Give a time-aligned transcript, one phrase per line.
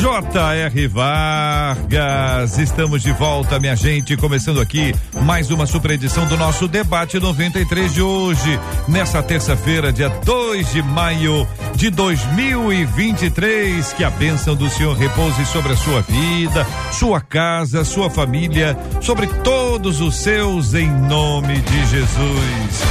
[0.00, 0.88] J.R.
[0.88, 4.94] Vargas, estamos de volta, minha gente, começando aqui
[5.24, 8.58] mais uma super edição do nosso debate 93 de hoje,
[8.88, 13.92] nessa terça-feira, dia 2 de maio de 2023.
[13.92, 19.26] Que a bênção do Senhor repouse sobre a sua vida, sua casa, sua família, sobre
[19.26, 22.82] todos os seus, em nome de Jesus.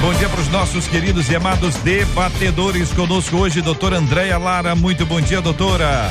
[0.00, 4.76] Bom dia para os nossos queridos e amados debatedores conosco hoje, doutora Andréia Lara.
[4.76, 6.08] Muito bom dia, doutora.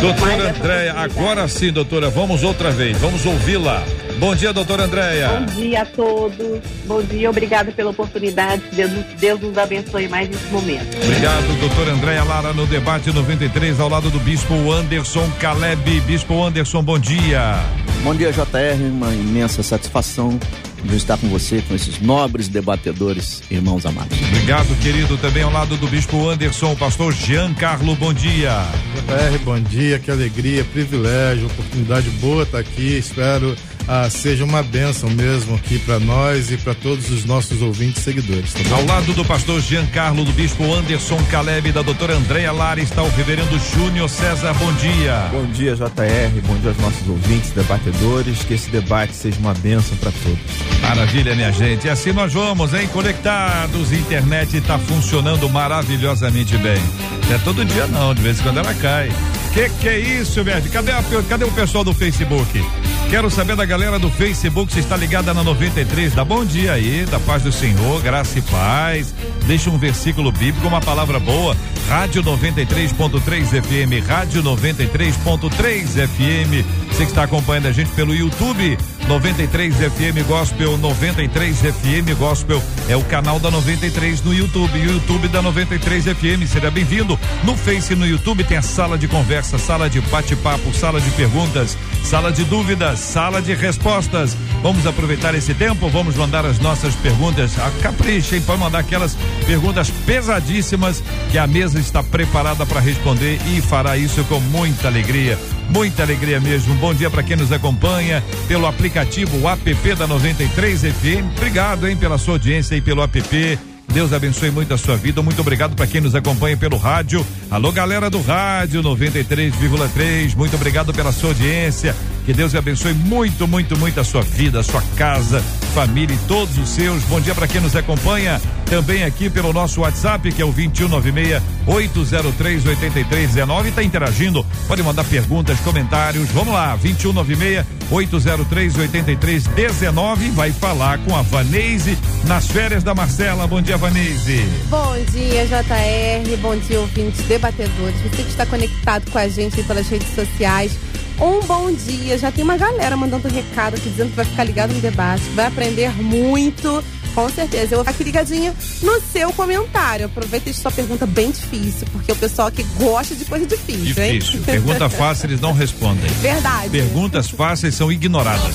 [0.00, 3.84] Doutora Andréia, agora sim, doutora, vamos outra vez, vamos ouvi-la.
[4.18, 5.28] Bom dia, doutora Andréia.
[5.28, 6.60] Bom dia a todos.
[6.86, 8.62] Bom dia, obrigado pela oportunidade.
[8.72, 10.96] Deus, Deus nos abençoe mais nesse momento.
[11.02, 16.00] Obrigado, doutora Andréia Lara, no debate 93, ao lado do Bispo Anderson Caleb.
[16.00, 17.56] Bispo Anderson, bom dia.
[18.02, 18.82] Bom dia, JR.
[18.90, 20.38] Uma imensa satisfação
[20.84, 24.18] de estar com você, com esses nobres debatedores, irmãos amados.
[24.28, 25.16] Obrigado, querido.
[25.18, 28.64] Também ao lado do Bispo Anderson, pastor Giancarlo, bom dia.
[28.94, 32.96] JR, bom dia, que alegria, privilégio, oportunidade boa estar aqui.
[32.96, 33.54] Espero
[33.88, 38.04] ah, seja uma bênção mesmo aqui para nós e para todos os nossos ouvintes e
[38.04, 38.52] seguidores.
[38.52, 43.02] Tá Ao lado do pastor Giancarlo, do bispo Anderson Caleb, da doutora Andréa Lara, está
[43.02, 44.54] o reverendo Júnior César.
[44.54, 45.28] Bom dia.
[45.30, 46.40] Bom dia, JR.
[46.46, 48.44] Bom dia aos nossos ouvintes, debatedores.
[48.44, 50.38] Que esse debate seja uma bênção para todos.
[50.82, 51.86] Maravilha, minha gente.
[51.86, 52.88] E assim nós vamos, hein?
[52.92, 56.80] Conectados, internet está funcionando maravilhosamente bem.
[57.28, 59.10] Não é todo dia não, de vez em quando ela cai.
[59.52, 60.70] Que que é isso, velho?
[60.70, 62.64] Cadê, a, cadê o pessoal do Facebook?
[63.10, 66.14] Quero saber da galera do Facebook se está ligada na 93.
[66.14, 69.12] Dá bom dia aí, da paz do Senhor, graça e paz.
[69.46, 71.56] Deixa um versículo bíblico, uma palavra boa.
[71.88, 76.64] Rádio 93.3 FM, Rádio 93.3 FM.
[76.88, 82.94] Você que está acompanhando a gente pelo YouTube, 93 FM Gospel, 93 FM Gospel é
[82.94, 86.46] o canal da 93 no YouTube, YouTube da 93 FM.
[86.46, 87.18] Seja bem-vindo.
[87.42, 91.76] No Face no YouTube tem a sala de conversa, sala de bate-papo, sala de perguntas,
[92.02, 94.36] sala de dúvidas, sala de respostas.
[94.62, 97.58] Vamos aproveitar esse tempo, vamos mandar as nossas perguntas.
[97.58, 98.42] A capricha, hein?
[98.42, 104.22] Pode mandar aquelas perguntas pesadíssimas que a mesa está preparada para responder e fará isso
[104.24, 105.38] com muita alegria.
[105.70, 106.74] Muita alegria mesmo.
[106.74, 111.36] Bom dia para quem nos acompanha pelo aplicativo app da 93 FM.
[111.36, 113.69] Obrigado, hein, pela sua audiência e pelo app.
[113.92, 115.20] Deus abençoe muito a sua vida.
[115.20, 117.26] Muito obrigado para quem nos acompanha pelo rádio.
[117.50, 120.36] Alô, galera do rádio 93,3.
[120.36, 121.94] Muito obrigado pela sua audiência.
[122.24, 125.40] Que Deus abençoe muito, muito, muito a sua vida, a sua casa,
[125.74, 127.02] família e todos os seus.
[127.04, 131.42] Bom dia para quem nos acompanha também aqui pelo nosso WhatsApp, que é o 2196
[131.66, 133.68] 803 8319.
[133.68, 134.46] Está interagindo.
[134.68, 136.28] Pode mandar perguntas, comentários.
[136.30, 140.30] Vamos lá, 2196 803 8319.
[140.30, 143.46] Vai falar com a Vanese nas férias da Marcela.
[143.46, 144.46] Bom dia, Vanese.
[144.68, 146.36] Bom dia, JR.
[146.40, 148.00] Bom dia, ouvintes debatedores.
[148.02, 150.72] Você que está conectado com a gente pelas redes sociais.
[151.20, 152.16] Um bom dia.
[152.18, 155.46] Já tem uma galera mandando recado aqui dizendo que vai ficar ligado no debate, vai
[155.46, 156.82] aprender muito.
[157.14, 157.74] Com certeza.
[157.74, 160.06] Eu vou ficar aqui ligadinha no seu comentário.
[160.06, 164.36] Aproveita e sua pergunta bem difícil, porque o pessoal aqui gosta de coisa difícil, Difícil.
[164.36, 164.42] hein?
[164.46, 166.08] Pergunta fácil, eles não respondem.
[166.22, 166.70] Verdade.
[166.70, 168.54] Perguntas fáceis são ignoradas.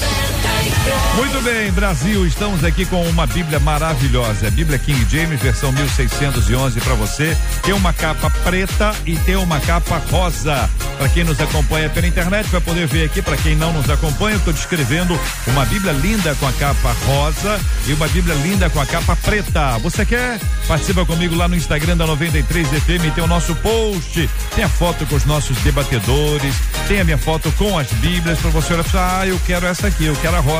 [1.15, 4.47] Muito bem, Brasil, estamos aqui com uma Bíblia maravilhosa.
[4.47, 7.37] A Bíblia King James, versão 1611 para você.
[7.61, 10.69] Tem uma capa preta e tem uma capa rosa.
[10.97, 13.21] Para quem nos acompanha pela internet, vai poder ver aqui.
[13.21, 17.59] Para quem não nos acompanha, eu estou descrevendo uma Bíblia linda com a capa rosa
[17.85, 19.77] e uma Bíblia linda com a capa preta.
[19.79, 20.39] Você quer?
[20.67, 23.13] Participa comigo lá no Instagram da 93 FM.
[23.13, 26.55] Tem o nosso post, tem a foto com os nossos debatedores,
[26.87, 29.87] tem a minha foto com as Bíblias para você olhar e ah, eu quero essa
[29.87, 30.54] aqui, eu quero a rosa.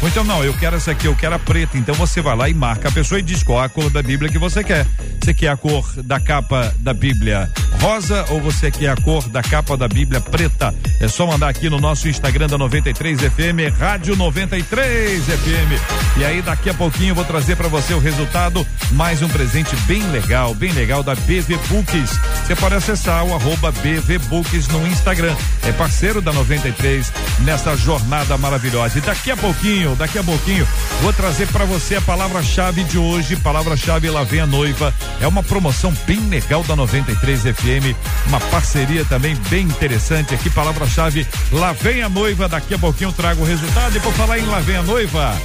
[0.00, 1.76] Ou então, não, eu quero essa aqui, eu quero a preta.
[1.76, 4.30] Então você vai lá e marca a pessoa e diz qual a cor da Bíblia
[4.30, 4.86] que você quer.
[5.20, 7.50] Você quer a cor da capa da Bíblia
[7.80, 10.72] rosa ou você quer a cor da capa da Bíblia preta?
[11.00, 16.18] É só mandar aqui no nosso Instagram da 93 FM, Rádio 93 FM.
[16.18, 19.74] E aí daqui a pouquinho eu vou trazer para você o resultado, mais um presente
[19.86, 22.20] bem legal, bem legal da BV Books.
[22.44, 25.34] Você pode acessar o arroba BV Books no Instagram.
[25.66, 28.98] É parceiro da 93 nessa jornada maravilhosa.
[28.98, 30.66] E daqui a pouquinho, daqui a pouquinho,
[31.00, 33.36] vou trazer para você a palavra-chave de hoje.
[33.36, 34.94] Palavra-chave Lá Vem a Noiva.
[35.20, 37.96] É uma promoção bem legal da 93 FM.
[38.26, 40.50] Uma parceria também bem interessante aqui.
[40.50, 42.48] Palavra-chave Lá Vem a Noiva.
[42.48, 43.96] Daqui a pouquinho trago o resultado.
[43.96, 45.40] E por falar em Lá Vem a Noiva,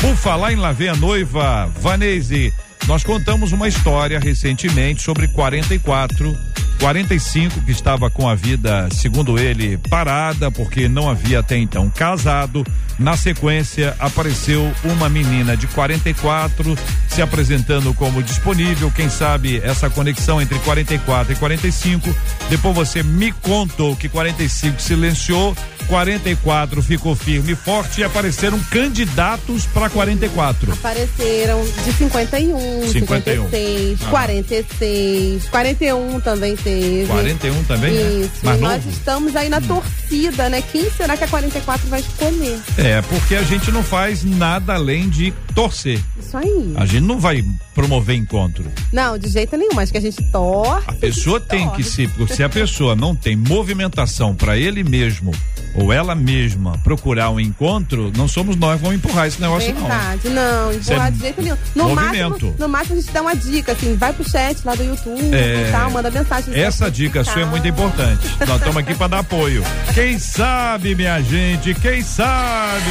[0.00, 2.52] por falar em Lá Vem a Noiva, Vanese,
[2.86, 6.36] nós contamos uma história recentemente sobre 44
[6.80, 12.64] 45 que estava com a vida, segundo ele, parada porque não havia até então casado.
[12.98, 16.76] Na sequência, apareceu uma menina de 44
[17.08, 18.90] se apresentando como disponível.
[18.94, 22.14] Quem sabe essa conexão entre 44 e 45.
[22.50, 25.56] Depois você me contou que 45 silenciou
[25.86, 30.72] 44 ficou firme e forte e apareceram candidatos para 44.
[30.72, 33.48] Apareceram de 51, 51.
[33.50, 34.10] 56, Ah.
[34.10, 36.69] 46, 41 também teve.
[37.06, 38.24] 41 também, né?
[38.24, 38.44] Isso.
[38.44, 40.62] Mais e nós estamos aí na torcida, né?
[40.62, 42.60] Quem será que a 44 vai escolher?
[42.76, 46.00] É, porque a gente não faz nada além de torcer.
[46.18, 46.72] Isso aí.
[46.76, 47.44] A gente não vai
[47.74, 48.64] promover encontro.
[48.92, 50.84] Não, de jeito nenhum, mas que a gente torce.
[50.86, 55.32] A pessoa tem que se, se a pessoa não tem movimentação para ele mesmo
[55.74, 59.80] ou ela mesma procurar um encontro, não somos nós que vamos empurrar esse negócio não.
[59.80, 61.56] Verdade, não, é empurrar de jeito nenhum.
[61.74, 62.30] No movimento.
[62.30, 65.34] máximo, no máximo a gente dá uma dica, assim, vai pro chat lá do YouTube
[65.34, 65.68] É.
[65.68, 66.54] e tal, manda mensagem.
[66.54, 68.26] Essa dica sua é muito importante.
[68.46, 69.62] Nós estamos aqui para dar apoio.
[69.94, 72.84] Quem sabe, minha gente, quem sabe?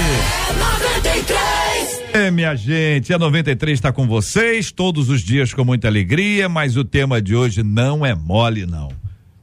[2.13, 6.75] É, minha gente, a 93 está com vocês todos os dias com muita alegria, mas
[6.75, 8.89] o tema de hoje não é mole, não.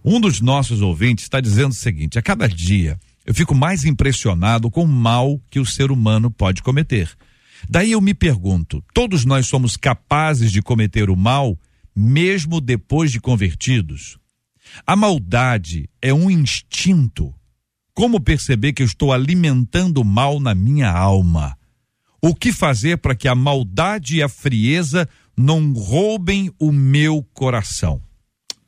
[0.05, 4.70] Um dos nossos ouvintes está dizendo o seguinte: a cada dia eu fico mais impressionado
[4.70, 7.11] com o mal que o ser humano pode cometer.
[7.69, 11.58] Daí eu me pergunto: todos nós somos capazes de cometer o mal,
[11.94, 14.17] mesmo depois de convertidos?
[14.87, 17.34] A maldade é um instinto.
[17.93, 21.56] Como perceber que eu estou alimentando o mal na minha alma?
[22.23, 28.00] O que fazer para que a maldade e a frieza não roubem o meu coração?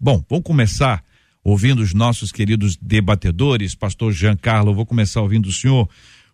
[0.00, 1.04] Bom, vamos começar
[1.48, 5.88] ouvindo os nossos queridos debatedores, pastor Giancarlo, vou começar ouvindo o senhor,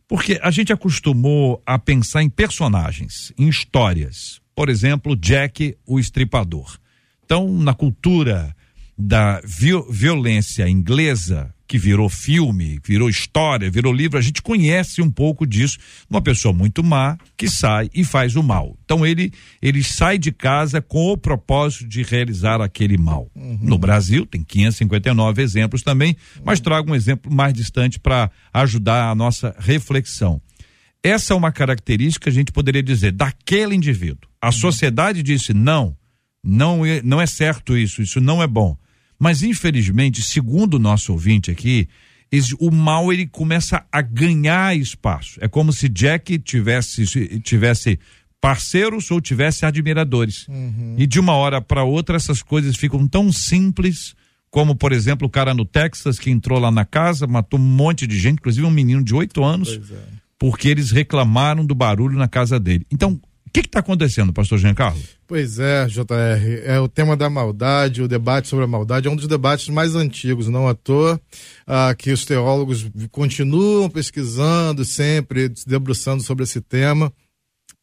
[0.09, 4.41] porque a gente acostumou a pensar em personagens, em histórias.
[4.57, 6.79] Por exemplo, Jack, o estripador.
[7.25, 8.55] Então, na cultura
[8.99, 15.11] da viol violência inglesa, que virou filme, virou história, virou livro, a gente conhece um
[15.11, 15.79] pouco disso.
[16.09, 18.77] Uma pessoa muito má que sai e faz o mal.
[18.85, 19.33] Então ele
[19.63, 23.31] ele sai de casa com o propósito de realizar aquele mal.
[23.35, 29.15] No Brasil tem 559 exemplos também, mas trago um exemplo mais distante para ajudar a
[29.15, 30.41] nossa reflexão.
[31.03, 34.29] Essa é uma característica, a gente poderia dizer, daquele indivíduo.
[34.41, 35.95] A sociedade disse não,
[36.43, 38.77] não é, não é certo isso, isso não é bom.
[39.25, 41.89] Mas infelizmente, segundo o nosso ouvinte aqui,
[42.61, 45.39] o mal ele começa a ganhar espaço.
[45.41, 47.07] É como se Jack tivesse
[47.41, 47.99] tivesse
[48.39, 50.47] parceiros ou tivesse admiradores.
[50.99, 54.15] E de uma hora para outra essas coisas ficam tão simples
[54.51, 58.07] como, por exemplo, o cara no Texas que entrou lá na casa, matou um monte
[58.07, 59.81] de gente, inclusive um menino de oito anos,
[60.39, 62.87] porque eles reclamaram do barulho na casa dele.
[62.93, 63.19] Então,
[63.63, 65.01] que está acontecendo, pastor Giancarlo?
[65.27, 66.05] Pois é, JR,
[66.65, 69.95] é o tema da maldade, o debate sobre a maldade é um dos debates mais
[69.95, 71.21] antigos, não à toa
[71.67, 77.13] ah, que os teólogos continuam pesquisando sempre, se debruçando sobre esse tema.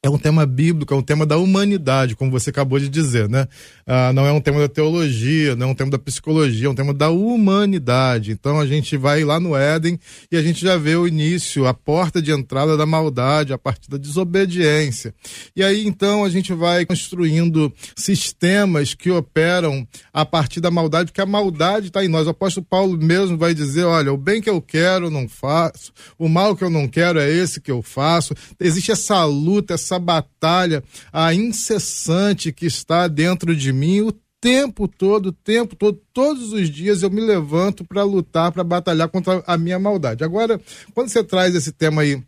[0.03, 3.48] É um tema bíblico, é um tema da humanidade, como você acabou de dizer, né?
[3.86, 6.74] Ah, não é um tema da teologia, não é um tema da psicologia, é um
[6.74, 8.31] tema da humanidade.
[8.31, 10.00] Então a gente vai lá no Éden
[10.31, 13.91] e a gente já vê o início, a porta de entrada da maldade, a partir
[13.91, 15.13] da desobediência.
[15.55, 21.22] E aí então a gente vai construindo sistemas que operam a partir da maldade, porque
[21.22, 22.25] a maldade está em nós.
[22.25, 26.27] O apóstolo Paulo mesmo vai dizer: olha, o bem que eu quero não faço, o
[26.27, 28.34] mal que eu não quero é esse que eu faço.
[28.60, 35.27] Existe essa luta, essa batalha a incessante que está dentro de mim o tempo todo,
[35.27, 39.57] o tempo todo, todos os dias eu me levanto para lutar, para batalhar contra a
[39.57, 40.24] minha maldade.
[40.24, 40.60] Agora,
[40.95, 42.24] quando você traz esse tema aí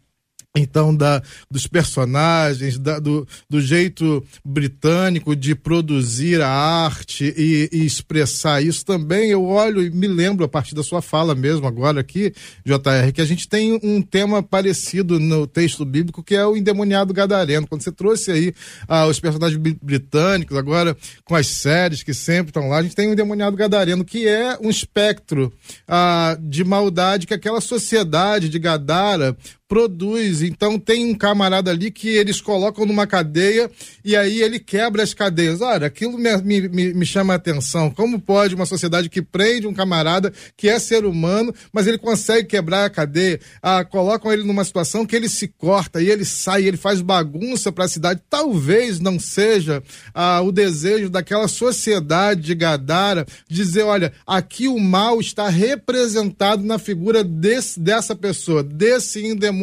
[0.56, 7.84] então da dos personagens da, do, do jeito britânico de produzir a arte e, e
[7.84, 12.02] expressar isso também eu olho e me lembro a partir da sua fala mesmo agora
[12.02, 12.32] aqui
[12.64, 17.14] JR que a gente tem um tema parecido no texto bíblico que é o endemoniado
[17.14, 17.68] gadareno.
[17.68, 18.54] Quando você trouxe aí
[18.88, 20.96] ah, os personagens britânicos agora
[21.26, 24.56] com as séries que sempre estão lá a gente tem o endemoniado gadareno que é
[24.62, 25.52] um espectro
[25.88, 29.36] ah, de maldade que aquela sociedade de Gadara
[29.74, 30.44] produz.
[30.44, 33.72] Então tem um camarada ali que eles colocam numa cadeia
[34.06, 35.62] e aí ele quebra as cadeias.
[35.62, 37.90] Olha, aquilo me, me, me chama a atenção.
[37.90, 42.50] Como pode uma sociedade que prende um camarada que é ser humano, mas ele consegue
[42.50, 43.40] quebrar a cadeia?
[43.64, 47.72] Ah, colocam ele numa situação que ele se corta e ele sai, ele faz bagunça
[47.72, 48.22] para a cidade.
[48.30, 49.82] Talvez não seja
[50.14, 56.78] ah, o desejo daquela sociedade de Gadara dizer, olha, aqui o mal está representado na
[56.78, 59.63] figura desse, dessa pessoa, desse endemoniado.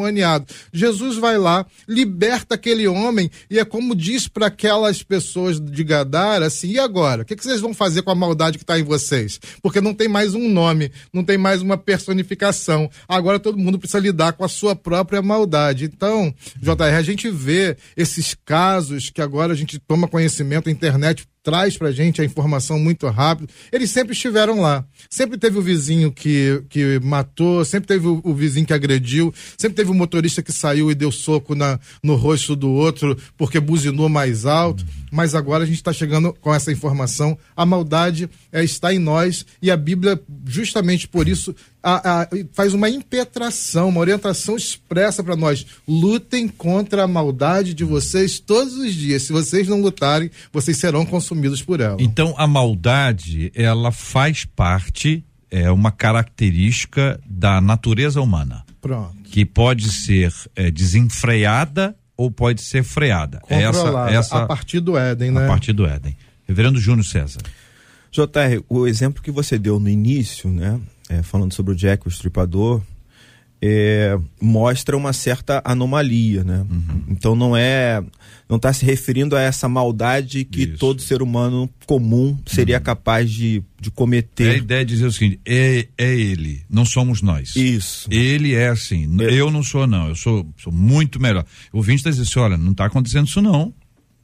[0.72, 6.46] Jesus vai lá, liberta aquele homem e é como diz para aquelas pessoas de Gadara
[6.46, 7.22] assim: e agora?
[7.22, 9.40] O que, que vocês vão fazer com a maldade que está em vocês?
[9.62, 12.90] Porque não tem mais um nome, não tem mais uma personificação.
[13.08, 15.84] Agora todo mundo precisa lidar com a sua própria maldade.
[15.84, 21.26] Então, JR, a gente vê esses casos que agora a gente toma conhecimento, a internet
[21.42, 23.48] traz pra gente a informação muito rápido.
[23.72, 24.84] Eles sempre estiveram lá.
[25.08, 29.76] Sempre teve o vizinho que, que matou, sempre teve o, o vizinho que agrediu, sempre
[29.76, 34.08] teve o motorista que saiu e deu soco na, no rosto do outro porque buzinou
[34.08, 34.84] mais alto.
[35.10, 37.36] Mas agora a gente está chegando com essa informação.
[37.56, 42.74] A maldade é, está em nós e a Bíblia, justamente por isso, a, a, faz
[42.74, 45.66] uma impetração, uma orientação expressa para nós.
[45.86, 49.22] Lutem contra a maldade de vocês todos os dias.
[49.22, 51.96] Se vocês não lutarem, vocês serão consumidos por ela.
[52.00, 58.64] Então a maldade, ela faz parte, é uma característica da natureza humana.
[58.80, 59.16] Pronto.
[59.24, 63.40] Que pode ser é, desenfreada ou pode ser freada.
[63.40, 65.44] Controlada, Essa, essa a partir do Éden, né?
[65.44, 66.16] a partir do Éden.
[66.46, 67.40] Reverendo Júnior César.
[68.10, 70.80] JR, o exemplo que você deu no início, né?
[71.10, 72.80] É, falando sobre o Jack, o estripador,
[73.62, 76.64] é, mostra uma certa anomalia, né?
[76.70, 77.02] Uhum.
[77.08, 78.02] Então não é,
[78.48, 80.78] não está se referindo a essa maldade que Isso.
[80.78, 82.82] todo ser humano comum seria Uhum.
[82.82, 84.56] capaz de, de É a cometer.
[84.56, 87.54] ideia de dizer o seguinte: é, é ele, não somos nós.
[87.54, 88.08] Isso.
[88.10, 89.06] Ele é assim.
[89.06, 89.34] n- É.
[89.34, 90.08] Eu não sou, não.
[90.08, 91.44] Eu sou, sou muito melhor.
[91.70, 93.74] O ouvinte está dizendo assim: olha, não está acontecendo isso, não.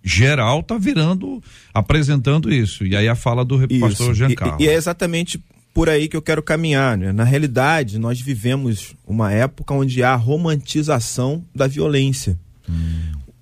[0.03, 1.43] Geral está virando,
[1.75, 2.87] apresentando isso.
[2.87, 4.15] E aí a fala do pastor Isso.
[4.15, 4.63] Giancarlo.
[4.63, 5.43] E, e é exatamente
[5.77, 6.97] por aí que eu quero caminhar.
[6.97, 7.13] Né?
[7.13, 12.39] Na realidade, nós vivemos uma época onde há romantização da violência.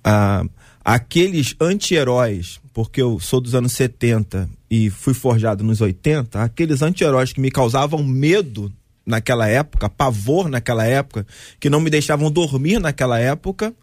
[0.03, 0.43] Ah,
[0.83, 7.31] aqueles anti-heróis, porque eu sou dos anos 70 e fui forjado nos 80, aqueles anti-heróis
[7.31, 8.69] que me causavam medo
[9.05, 11.25] naquela época, pavor naquela época,
[11.57, 13.73] que não me deixavam dormir naquela época,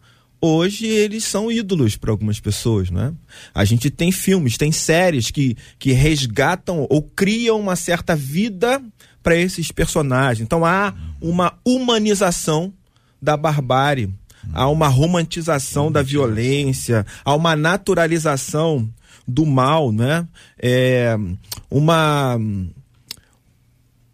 [0.45, 3.13] hoje eles são ídolos para algumas pessoas, né?
[3.55, 8.83] A gente tem filmes, tem séries que, que resgatam ou criam uma certa vida
[9.23, 10.43] para esses personagens.
[10.43, 12.73] Então há uma humanização
[13.21, 14.13] da barbárie,
[14.53, 18.89] há uma romantização da violência, há uma naturalização
[19.25, 20.27] do mal, né?
[20.61, 21.15] É,
[21.71, 22.37] uma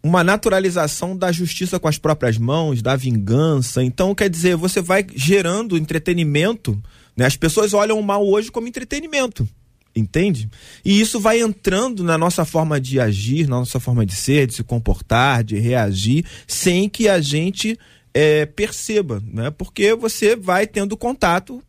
[0.02, 3.82] uma naturalização da justiça com as próprias mãos, da vingança.
[3.82, 6.80] Então, quer dizer, você vai gerando entretenimento,
[7.16, 7.26] né?
[7.26, 9.48] As pessoas olham o mal hoje como entretenimento.
[9.94, 10.48] Entende?
[10.84, 14.54] E isso vai entrando na nossa forma de agir, na nossa forma de ser, de
[14.54, 17.76] se comportar, de reagir, sem que a gente
[18.14, 19.50] eh, perceba, né?
[19.50, 21.62] Porque você vai tendo contato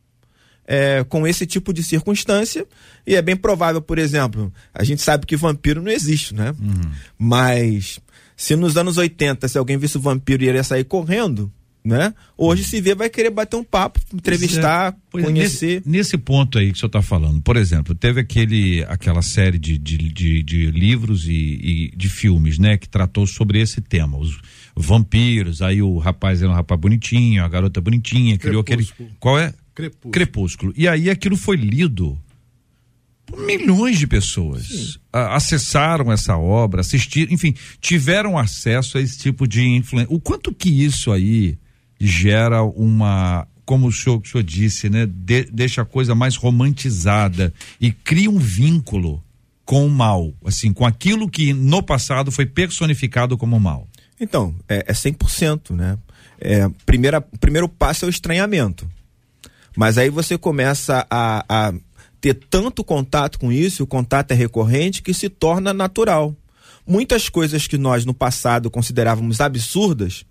[0.72, 2.66] é, com esse tipo de circunstância.
[3.06, 6.54] E é bem provável, por exemplo, a gente sabe que vampiro não existe, né?
[7.18, 8.00] Mas
[8.42, 11.52] se nos anos 80, se alguém visse o vampiro e iria sair correndo,
[11.86, 12.12] né?
[12.36, 15.76] Hoje se vê, vai querer bater um papo, entrevistar, Pois é, conhecer.
[15.76, 19.60] Nesse, nesse ponto aí que o senhor está falando, por exemplo, teve aquele, aquela série
[19.60, 24.18] de, de, de, de livros e, e de filmes, né, que tratou sobre esse tema,
[24.18, 24.40] os
[24.76, 28.84] vampiros, aí o rapaz era um rapaz bonitinho, a garota bonitinha, criou aquele.
[28.84, 29.10] Crepúsculo.
[29.20, 29.54] Qual é?
[29.76, 30.12] Crepúsculo.
[30.12, 30.74] Crepúsculo.
[30.76, 32.18] E aí aquilo foi lido
[33.38, 35.00] milhões de pessoas.
[35.12, 40.14] A- acessaram essa obra, assistiram, enfim, tiveram acesso a esse tipo de influência.
[40.14, 41.58] O quanto que isso aí
[42.00, 45.06] gera uma, como o senhor, o senhor disse, né?
[45.06, 49.24] de- deixa a coisa mais romantizada e cria um vínculo
[49.64, 53.88] com o mal, assim, com aquilo que no passado foi personificado como mal.
[54.20, 55.98] Então, é, é 100%, né?
[56.40, 58.90] É, primeira, o primeiro passo é o estranhamento.
[59.78, 61.74] Mas aí você começa a, a
[62.22, 66.36] ter tanto contato com isso, o contato é recorrente, que se torna natural.
[66.86, 70.24] Muitas coisas que nós no passado considerávamos absurdas,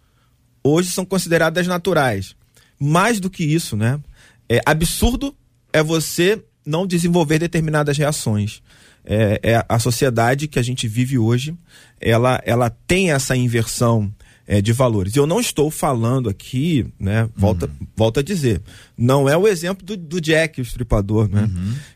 [0.62, 2.36] hoje são consideradas naturais.
[2.78, 4.00] Mais do que isso, né?
[4.48, 5.34] É, absurdo
[5.72, 8.62] é você não desenvolver determinadas reações.
[9.04, 11.56] É, é a sociedade que a gente vive hoje,
[12.00, 14.12] ela, ela tem essa inversão
[14.50, 15.14] é, de valores.
[15.14, 17.28] Eu não estou falando aqui, né?
[17.36, 18.60] Volta, volta a dizer,
[18.98, 21.48] não é o exemplo do, do Jack, o estripador, né?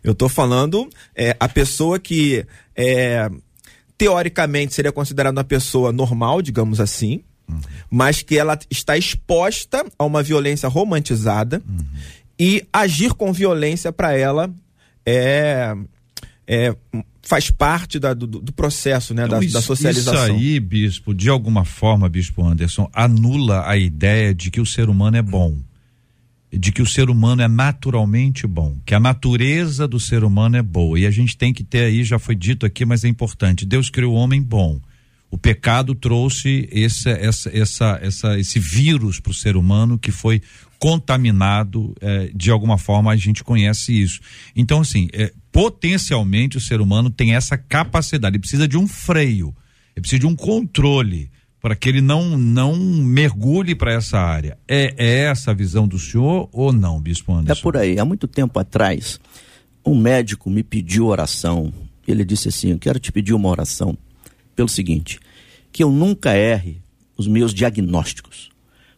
[0.04, 2.46] Eu estou falando é, a pessoa que
[2.76, 3.28] é,
[3.98, 7.58] teoricamente seria considerada uma pessoa normal, digamos assim, uhum.
[7.90, 11.84] mas que ela está exposta a uma violência romantizada uhum.
[12.38, 14.48] e agir com violência para ela
[15.04, 15.74] é,
[16.46, 16.72] é
[17.24, 20.24] faz parte da, do, do, processo, né, então, da, isso, da, socialização.
[20.26, 24.88] Isso aí, bispo, de alguma forma, bispo Anderson, anula a ideia de que o ser
[24.88, 25.56] humano é bom,
[26.52, 30.62] de que o ser humano é naturalmente bom, que a natureza do ser humano é
[30.62, 30.98] boa.
[30.98, 33.66] E a gente tem que ter aí, já foi dito aqui, mas é importante.
[33.66, 34.80] Deus criou o homem bom.
[35.30, 40.40] O pecado trouxe esse, essa, essa, essa, esse vírus para o ser humano que foi
[40.78, 44.20] contaminado, eh, de alguma forma a gente conhece isso.
[44.54, 49.54] Então, assim, eh, potencialmente o ser humano tem essa capacidade, ele precisa de um freio,
[49.94, 51.30] ele precisa de um controle
[51.60, 54.58] para que ele não não mergulhe para essa área.
[54.66, 57.60] É, é, essa a visão do senhor ou não, Bispo Anderson?
[57.60, 58.00] É por aí.
[58.00, 59.20] Há muito tempo atrás,
[59.86, 61.72] um médico me pediu oração.
[62.06, 63.96] Ele disse assim: Eu quero te pedir uma oração
[64.56, 65.20] pelo seguinte,
[65.72, 66.82] que eu nunca erre
[67.16, 68.50] os meus diagnósticos.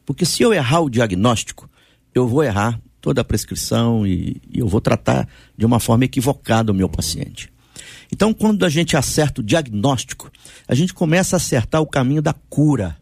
[0.06, 1.68] Porque se eu errar o diagnóstico,
[2.14, 6.72] eu vou errar toda a prescrição e, e eu vou tratar de uma forma equivocada
[6.72, 7.52] o meu paciente.
[8.12, 10.28] Então, quando a gente acerta o diagnóstico,
[10.66, 12.96] a gente começa a acertar o caminho da cura.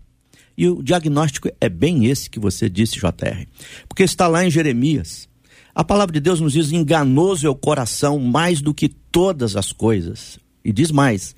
[0.59, 3.47] E o diagnóstico é bem esse que você disse, JR.
[3.89, 5.27] Porque está lá em Jeremias.
[5.75, 9.73] A palavra de Deus nos diz: enganoso é o coração mais do que todas as
[9.73, 10.39] coisas.
[10.63, 11.35] E diz mais: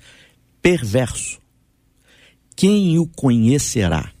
[0.61, 1.39] perverso.
[2.53, 4.11] Quem o conhecerá?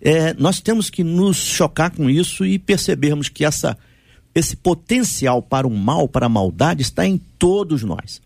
[0.00, 3.76] É, nós temos que nos chocar com isso e percebermos que essa,
[4.34, 8.20] esse potencial para o mal, para a maldade, está em todos nós.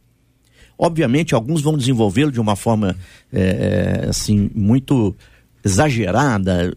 [0.79, 2.97] Obviamente, alguns vão desenvolvê-lo de uma forma
[3.33, 5.15] é, é assim muito
[5.63, 6.73] exagerada,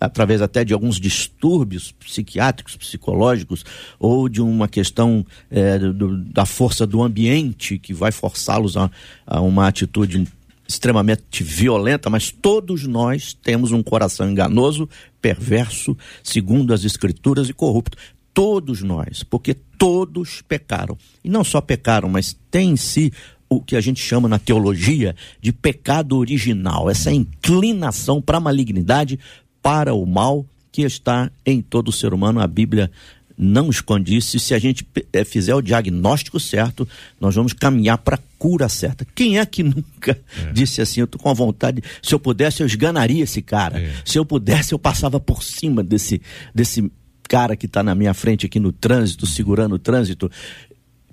[0.00, 3.64] através até de alguns distúrbios psiquiátricos, psicológicos,
[3.98, 8.90] ou de uma questão é, do, da força do ambiente que vai forçá-los a,
[9.26, 10.26] a, uma atitude
[10.68, 14.86] extremamente violenta, mas todos nós temos um coração enganoso,
[15.20, 17.96] perverso, segundo as escrituras, e corrupto.
[18.34, 20.98] Todos nós, porque todos pecaram.
[21.24, 23.10] E não só pecaram, mas tem em si
[23.48, 29.18] o que a gente chama na teologia de pecado original, essa inclinação para a malignidade,
[29.62, 32.40] para o mal que está em todo ser humano.
[32.40, 32.90] A Bíblia
[33.38, 34.38] não esconde isso.
[34.38, 36.86] se a gente é, fizer o diagnóstico certo,
[37.20, 39.06] nós vamos caminhar para a cura certa.
[39.14, 40.52] Quem é que nunca é.
[40.52, 43.80] disse assim, eu tô com a vontade, se eu pudesse eu esganaria esse cara.
[43.80, 43.92] É.
[44.04, 46.20] Se eu pudesse eu passava por cima desse
[46.52, 46.90] desse
[47.28, 50.30] cara que está na minha frente aqui no trânsito, segurando o trânsito.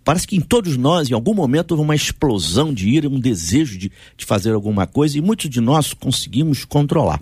[0.04, 3.78] Parece que em todos nós, em algum momento, houve uma explosão de ira, um desejo
[3.78, 7.20] de, de fazer alguma coisa, e muitos de nós conseguimos controlar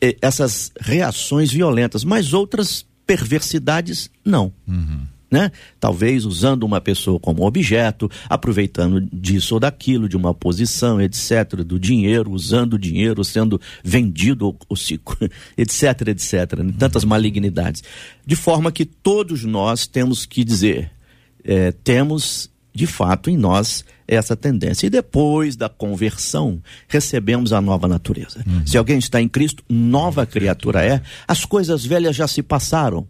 [0.00, 4.52] eh, essas reações violentas, mas outras perversidades, não.
[4.66, 5.06] Uhum.
[5.30, 5.50] Né?
[5.80, 11.78] Talvez usando uma pessoa como objeto, aproveitando disso ou daquilo, de uma posição, etc., do
[11.78, 15.00] dinheiro, usando o dinheiro, sendo vendido, ou, ou se,
[15.58, 16.72] etc., etc., né?
[16.78, 17.82] tantas malignidades.
[18.24, 20.92] De forma que todos nós temos que dizer,
[21.42, 24.86] é, temos de fato em nós essa tendência.
[24.86, 28.42] E depois da conversão, recebemos a nova natureza.
[28.46, 28.66] Uhum.
[28.66, 31.00] Se alguém está em Cristo, nova criatura é.
[31.26, 33.06] As coisas velhas já se passaram.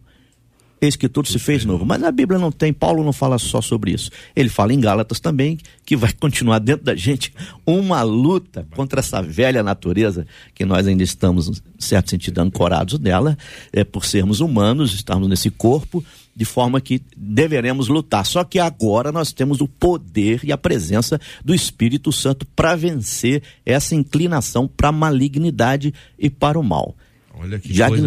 [0.84, 1.84] Eis que tudo se fez novo.
[1.86, 4.10] Mas na Bíblia não tem, Paulo não fala só sobre isso.
[4.36, 7.32] Ele fala em Gálatas também, que vai continuar dentro da gente
[7.64, 13.36] uma luta contra essa velha natureza que nós ainda estamos, em certo sentido, ancorados dela,
[13.72, 16.04] é, por sermos humanos, estarmos nesse corpo
[16.36, 18.26] de forma que deveremos lutar.
[18.26, 23.42] Só que agora nós temos o poder e a presença do Espírito Santo para vencer
[23.64, 26.94] essa inclinação para a malignidade e para o mal.
[27.36, 28.02] Olha que coisa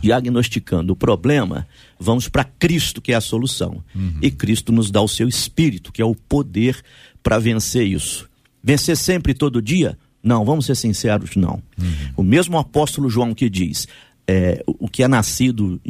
[0.00, 1.66] Diagnosticando o problema,
[1.98, 3.82] vamos para Cristo, que é a solução.
[3.94, 4.18] Uhum.
[4.20, 6.82] E Cristo nos dá o seu Espírito, que é o poder
[7.22, 8.28] para vencer isso.
[8.62, 9.96] Vencer sempre, todo dia?
[10.22, 11.62] Não, vamos ser sinceros, não.
[11.78, 12.12] Uhum.
[12.18, 13.88] O mesmo apóstolo João que diz:
[14.26, 15.80] é, o que é nascido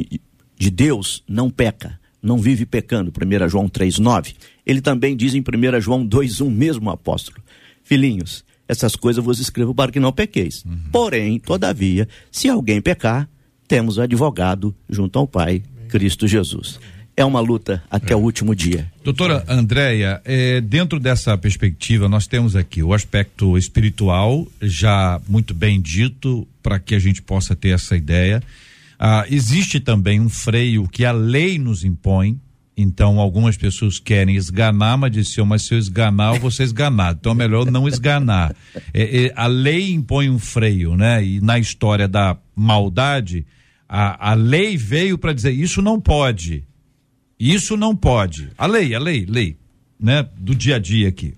[0.57, 4.35] de Deus não peca, não vive pecando, 1 João 3,9.
[4.65, 7.37] Ele também diz em 1 João 2,1, mesmo apóstolo:
[7.83, 10.63] Filhinhos, essas coisas vos escrevo para que não pequeis.
[10.63, 10.79] Uhum.
[10.93, 13.27] Porém, todavia, se alguém pecar,
[13.67, 16.79] temos advogado junto ao Pai, Cristo Jesus.
[17.17, 18.15] É uma luta até é.
[18.15, 18.89] o último dia.
[19.03, 25.81] Doutora Andréia, é, dentro dessa perspectiva, nós temos aqui o aspecto espiritual, já muito bem
[25.81, 28.41] dito, para que a gente possa ter essa ideia.
[28.97, 32.39] Ah, existe também um freio que a lei nos impõe.
[32.75, 37.17] Então, algumas pessoas querem esganar, mas dizem, mas se eu esganar, eu vou ser esganado.
[37.19, 38.55] Então, é melhor não esganar.
[38.93, 41.23] É, é, a lei impõe um freio, né?
[41.23, 43.45] E na história da maldade,
[43.87, 46.63] a, a lei veio para dizer, isso não pode.
[47.39, 48.49] Isso não pode.
[48.57, 49.57] A lei, a lei, lei,
[49.99, 50.27] né?
[50.37, 51.35] Do dia a dia aqui.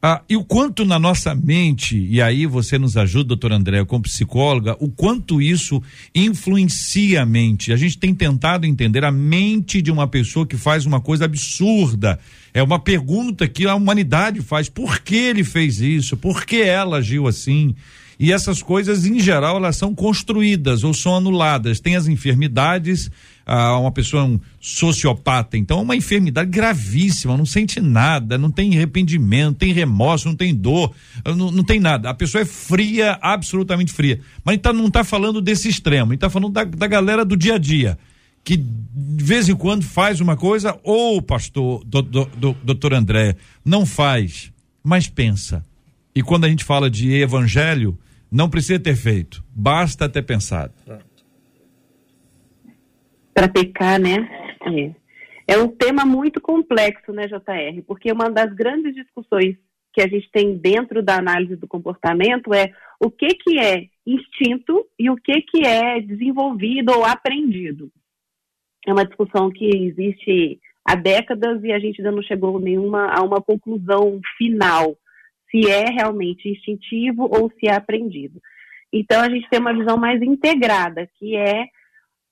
[0.00, 4.04] Ah, e o quanto na nossa mente, e aí você nos ajuda, doutor André, como
[4.04, 5.82] psicóloga, o quanto isso
[6.14, 7.72] influencia a mente.
[7.72, 12.16] A gente tem tentado entender a mente de uma pessoa que faz uma coisa absurda.
[12.54, 16.16] É uma pergunta que a humanidade faz: por que ele fez isso?
[16.16, 17.74] Por que ela agiu assim?
[18.20, 21.78] E essas coisas, em geral, elas são construídas ou são anuladas.
[21.78, 23.10] Tem as enfermidades,
[23.48, 28.76] a uma pessoa um sociopata, então é uma enfermidade gravíssima, não sente nada, não tem
[28.76, 30.92] arrependimento, tem remorso, não tem dor,
[31.24, 32.10] não, não tem nada.
[32.10, 34.20] A pessoa é fria, absolutamente fria.
[34.44, 37.58] Mas então não está falando desse extremo, está falando da, da galera do dia a
[37.58, 37.98] dia
[38.44, 43.36] que de vez em quando faz uma coisa, ou pastor, do, do, do, doutor André,
[43.62, 44.50] não faz,
[44.82, 45.62] mas pensa.
[46.14, 47.98] E quando a gente fala de evangelho,
[48.30, 50.72] não precisa ter feito, basta ter pensado
[53.38, 54.28] para pecar, né?
[55.46, 55.54] É.
[55.54, 57.80] é um tema muito complexo, né, JR?
[57.86, 59.56] Porque uma das grandes discussões
[59.92, 64.84] que a gente tem dentro da análise do comportamento é o que, que é instinto
[64.98, 67.92] e o que, que é desenvolvido ou aprendido.
[68.84, 73.22] É uma discussão que existe há décadas e a gente ainda não chegou nenhuma a
[73.22, 74.96] uma conclusão final
[75.48, 78.40] se é realmente instintivo ou se é aprendido.
[78.92, 81.68] Então a gente tem uma visão mais integrada, que é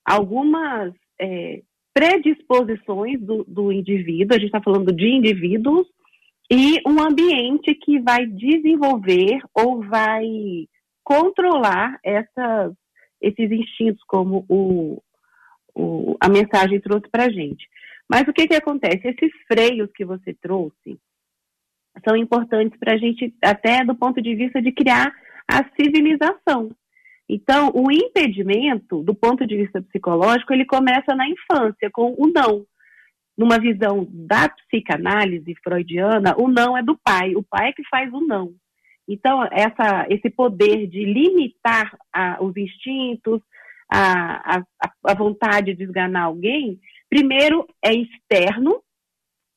[0.07, 5.87] algumas é, predisposições do, do indivíduo, a gente está falando de indivíduos,
[6.51, 10.69] e um ambiente que vai desenvolver ou vai
[11.03, 12.73] controlar essas,
[13.21, 15.03] esses instintos, como o,
[15.75, 17.66] o, a mensagem trouxe para a gente.
[18.09, 19.09] Mas o que, que acontece?
[19.09, 21.01] Esses freios que você trouxe
[22.07, 25.12] são importantes para a gente, até do ponto de vista de criar
[25.49, 26.71] a civilização.
[27.29, 32.65] Então, o impedimento, do ponto de vista psicológico, ele começa na infância, com o não.
[33.37, 38.12] Numa visão da psicanálise freudiana, o não é do pai, o pai é que faz
[38.12, 38.55] o não.
[39.09, 43.41] Então, essa, esse poder de limitar a, os instintos,
[43.91, 44.62] a, a,
[45.05, 48.83] a vontade de esganar alguém, primeiro é externo,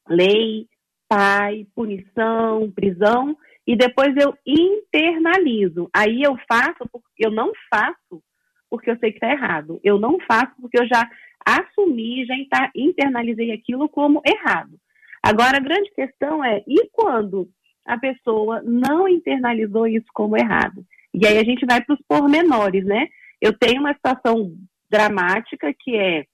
[0.08, 0.67] lei,
[1.08, 3.36] pai, punição, prisão,
[3.69, 5.91] e depois eu internalizo.
[5.93, 8.19] Aí eu faço, eu não faço
[8.67, 9.79] porque eu sei que está errado.
[9.84, 11.08] Eu não faço porque eu já
[11.45, 12.34] assumi, já
[12.75, 14.71] internalizei aquilo como errado.
[15.21, 17.47] Agora, a grande questão é, e quando
[17.86, 20.84] a pessoa não internalizou isso como errado?
[21.13, 23.08] E aí a gente vai para os pormenores, né?
[23.39, 24.51] Eu tenho uma situação
[24.89, 26.25] dramática que é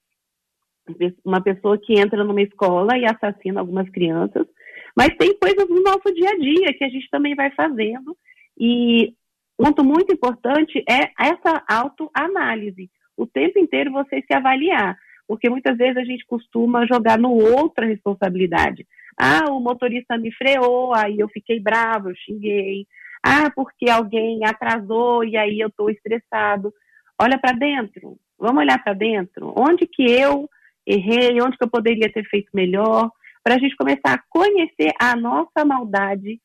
[1.26, 4.48] uma pessoa que entra numa escola e assassina algumas crianças,
[4.95, 8.15] mas tem coisas no nosso dia a dia que a gente também vai fazendo.
[8.58, 9.13] E
[9.58, 12.89] ponto muito importante é essa autoanálise.
[13.17, 14.97] O tempo inteiro você se avaliar.
[15.27, 18.86] Porque muitas vezes a gente costuma jogar no outro a responsabilidade.
[19.17, 22.86] Ah, o motorista me freou, aí eu fiquei bravo, eu xinguei.
[23.23, 26.71] Ah, porque alguém atrasou e aí eu estou estressado.
[27.19, 28.17] Olha para dentro.
[28.38, 29.53] Vamos olhar para dentro.
[29.58, 30.49] Onde que eu
[30.86, 31.41] errei?
[31.41, 33.10] Onde que eu poderia ter feito melhor?
[33.45, 36.41] Para a gente começar a conhecer a nossa maldade,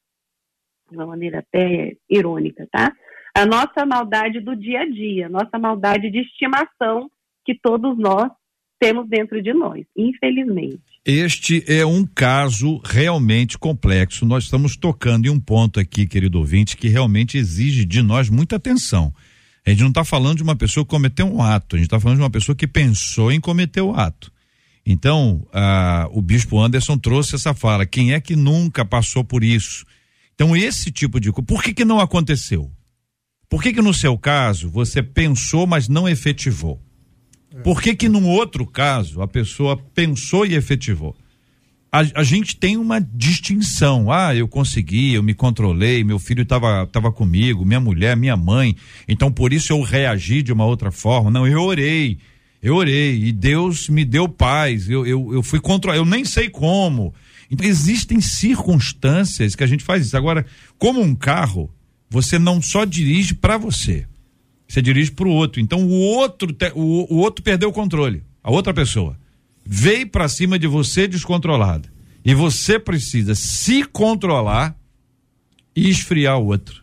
[0.90, 2.92] de uma maneira até irônica, tá?
[3.34, 7.10] A nossa maldade do dia a dia, nossa maldade de estimação
[7.42, 8.30] que todos nós
[8.78, 10.82] temos dentro de nós, infelizmente.
[11.06, 14.26] Este é um caso realmente complexo.
[14.26, 18.56] Nós estamos tocando em um ponto aqui, querido ouvinte, que realmente exige de nós muita
[18.56, 19.10] atenção.
[19.66, 21.98] A gente não está falando de uma pessoa que cometeu um ato, a gente está
[21.98, 24.30] falando de uma pessoa que pensou em cometer o ato.
[24.90, 25.46] Então,
[26.10, 29.86] o bispo Anderson trouxe essa fala: quem é que nunca passou por isso?
[30.34, 32.68] Então, esse tipo de coisa, por que, que não aconteceu?
[33.48, 36.80] Por que, que no seu caso você pensou, mas não efetivou?
[37.62, 41.16] Por que, que num outro caso a pessoa pensou e efetivou?
[41.92, 44.10] A, a, gente tem uma distinção.
[44.10, 48.76] Ah, eu consegui, eu me controlei, meu filho estava tava comigo, minha mulher, minha mãe.
[49.08, 51.30] Então por isso eu reagi de uma outra forma.
[51.30, 52.18] Não, eu orei,
[52.62, 54.88] eu orei e Deus me deu paz.
[54.88, 57.14] Eu, eu, eu fui contra, eu nem sei como.
[57.50, 60.16] Então, existem circunstâncias que a gente faz isso.
[60.16, 60.46] Agora,
[60.78, 61.70] como um carro,
[62.08, 64.06] você não só dirige para você,
[64.68, 65.60] você dirige para o outro.
[65.60, 69.18] Então, o outro, o, o outro perdeu o controle, a outra pessoa
[69.64, 71.88] veio para cima de você descontrolada.
[72.24, 74.76] E você precisa se controlar
[75.74, 76.82] e esfriar o outro.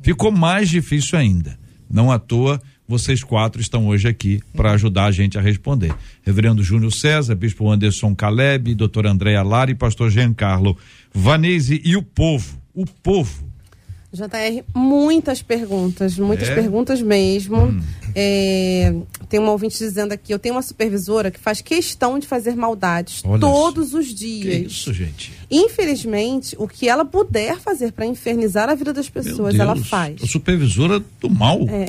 [0.00, 1.58] Ficou mais difícil ainda.
[1.88, 5.94] Não à toa vocês quatro estão hoje aqui para ajudar a gente a responder.
[6.22, 10.76] Reverendo Júnior César, Bispo Anderson Caleb, doutor Andréa Lara e pastor Giancarlo
[11.12, 13.46] Vanese e o povo, o povo.
[14.12, 16.54] JR, muitas perguntas, muitas é?
[16.54, 17.56] perguntas mesmo.
[17.64, 17.80] Hum.
[18.14, 18.94] É,
[19.28, 23.22] tem uma ouvinte dizendo aqui: eu tenho uma supervisora que faz questão de fazer maldades
[23.24, 24.72] Olha todos os Que dias.
[24.72, 25.32] isso, gente?
[25.50, 30.22] Infelizmente, o que ela puder fazer para infernizar a vida das pessoas, ela faz.
[30.22, 31.60] A supervisora do mal.
[31.68, 31.86] É.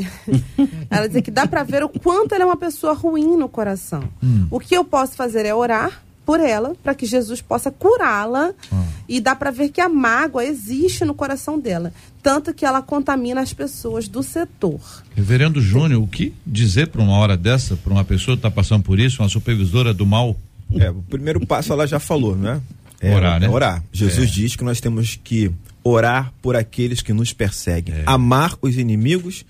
[0.89, 4.03] Ela diz que dá para ver o quanto ela é uma pessoa ruim no coração.
[4.23, 4.47] Hum.
[4.49, 8.53] O que eu posso fazer é orar por ela, para que Jesus possa curá-la.
[8.69, 8.85] Ah.
[9.07, 11.93] E dá para ver que a mágoa existe no coração dela.
[12.21, 14.81] Tanto que ela contamina as pessoas do setor.
[15.15, 18.83] Reverendo Júnior, o que dizer para uma hora dessa, para uma pessoa que está passando
[18.83, 20.35] por isso, uma supervisora do mal?
[20.73, 22.61] É, o primeiro passo ela já falou, né?
[22.99, 23.49] É, Orar, né?
[23.49, 23.83] Orar.
[23.91, 24.31] Jesus É.
[24.31, 25.51] diz que nós temos que
[25.83, 28.03] orar por aqueles que nos perseguem, É.
[28.05, 29.45] amar os inimigos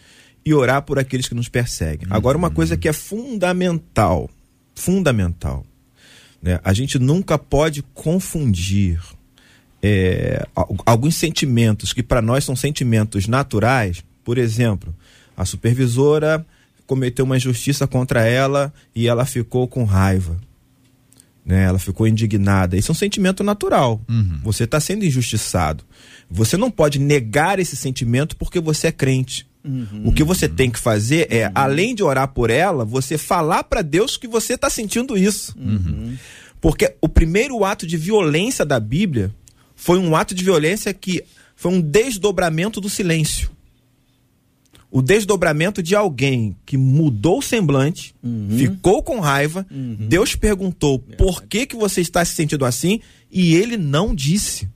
[0.46, 2.08] e orar por aqueles que nos perseguem.
[2.10, 4.30] Agora, uma coisa que é fundamental,
[4.76, 5.66] fundamental,
[6.42, 6.60] né?
[6.64, 9.00] A gente nunca pode confundir
[9.82, 14.04] é, al- alguns sentimentos que para nós são sentimentos naturais.
[14.24, 14.94] Por exemplo,
[15.36, 16.46] a supervisora
[16.86, 20.38] cometeu uma injustiça contra ela e ela ficou com raiva.
[21.48, 21.64] Né?
[21.64, 22.76] Ela ficou indignada.
[22.76, 24.02] Isso é um sentimento natural.
[24.44, 25.86] Você está sendo injustiçado.
[26.30, 29.48] Você não pode negar esse sentimento porque você é crente.
[30.06, 33.82] O que você tem que fazer é, além de orar por ela, você falar para
[33.82, 35.56] Deus que você está sentindo isso.
[36.60, 39.34] Porque o primeiro ato de violência da Bíblia
[39.76, 41.24] foi um ato de violência que
[41.56, 43.50] foi um desdobramento do silêncio.
[44.90, 48.16] O desdobramento de alguém que mudou o semblante,
[48.58, 53.76] ficou com raiva, Deus perguntou por que, que você está se sentindo assim e ele
[53.76, 54.68] não disse.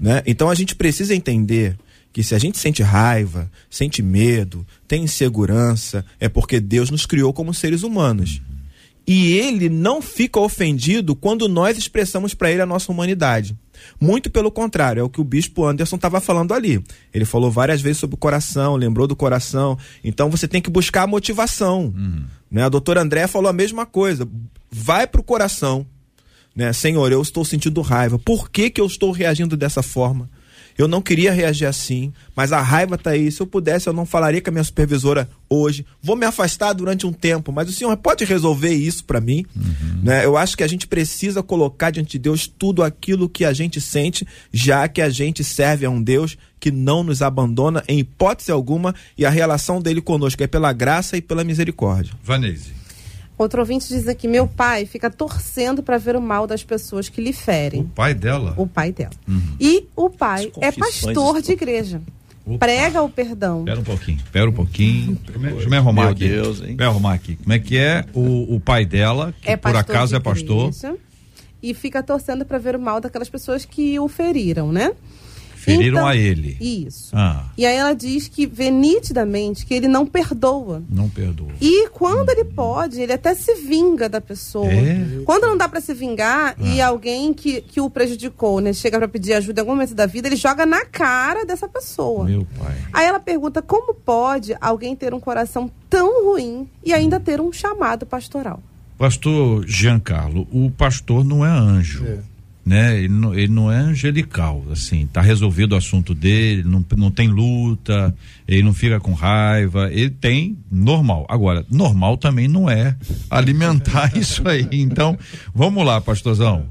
[0.00, 0.22] Né?
[0.26, 1.76] Então a gente precisa entender
[2.12, 7.32] que se a gente sente raiva, sente medo, tem insegurança, é porque Deus nos criou
[7.32, 8.40] como seres humanos.
[9.06, 13.56] E ele não fica ofendido quando nós expressamos para ele a nossa humanidade.
[14.00, 16.82] Muito pelo contrário, é o que o bispo Anderson estava falando ali.
[17.12, 19.78] Ele falou várias vezes sobre o coração, lembrou do coração.
[20.02, 21.92] Então você tem que buscar a motivação.
[22.50, 22.64] Né?
[22.64, 24.28] A doutora André falou a mesma coisa.
[24.70, 25.86] Vai para o coração.
[26.54, 26.72] Né?
[26.72, 28.18] Senhor, eu estou sentindo raiva.
[28.18, 30.28] Por que, que eu estou reagindo dessa forma?
[30.78, 33.32] Eu não queria reagir assim, mas a raiva tá aí.
[33.32, 35.84] Se eu pudesse, eu não falaria com a minha supervisora hoje.
[36.00, 39.44] Vou me afastar durante um tempo, mas o senhor pode resolver isso para mim?
[40.04, 40.24] Né?
[40.24, 43.80] Eu acho que a gente precisa colocar diante de Deus tudo aquilo que a gente
[43.80, 48.52] sente, já que a gente serve a um Deus que não nos abandona em hipótese
[48.52, 52.14] alguma e a relação dele conosco é pela graça e pela misericórdia.
[52.22, 52.78] Vanese.
[53.38, 57.20] Outro ouvinte diz aqui: meu pai fica torcendo para ver o mal das pessoas que
[57.20, 57.84] lhe O ferem.
[57.94, 58.52] pai dela?
[58.56, 59.12] O pai dela.
[59.60, 62.02] E o pai é pastor de igreja.
[62.44, 62.58] Opa.
[62.66, 63.60] Prega o perdão.
[63.60, 65.18] Espera um pouquinho, espera um pouquinho.
[65.26, 66.28] Deixa eu me- arrumar Meu aqui.
[66.28, 66.66] Deus, hein?
[66.68, 67.36] Deixa eu me arrumar aqui.
[67.36, 70.68] Como é que é o, o pai dela, que é por acaso de é pastor,
[70.70, 70.96] igreja,
[71.62, 74.92] E fica torcendo para ver o mal daquelas pessoas que o feriram, né?
[75.58, 76.56] Feriram Então- a ele.
[76.60, 77.10] Isso.
[77.16, 80.82] Ah, E aí ela diz que vê nitidamente que ele não perdoa.
[80.88, 81.48] não perdoa.
[81.60, 84.66] E quando ele pode, ele até se vinga da pessoa.
[84.72, 84.98] É?
[85.24, 89.08] Quando não dá pra se vingar e alguém que, que o prejudicou, né, chega pra
[89.08, 92.24] pedir ajuda em algum momento da vida, ele joga na cara dessa pessoa.
[92.24, 92.76] Meu pai.
[92.92, 97.52] Aí ela pergunta como pode alguém ter um coração tão ruim e ainda ter um
[97.52, 98.62] chamado pastoral.
[98.96, 102.04] Pastor Giancarlo, o pastor não é anjo.
[102.04, 102.18] É.
[102.68, 102.98] Né?
[102.98, 107.26] Ele, não, ele não é angelical, assim, tá resolvido o assunto dele, não, não tem
[107.26, 108.14] luta,
[108.46, 111.24] ele não fica com raiva, ele tem normal.
[111.30, 112.94] Agora, normal também não é
[113.30, 114.68] alimentar isso aí.
[114.70, 115.18] Então,
[115.54, 116.66] vamos lá, pastorzão.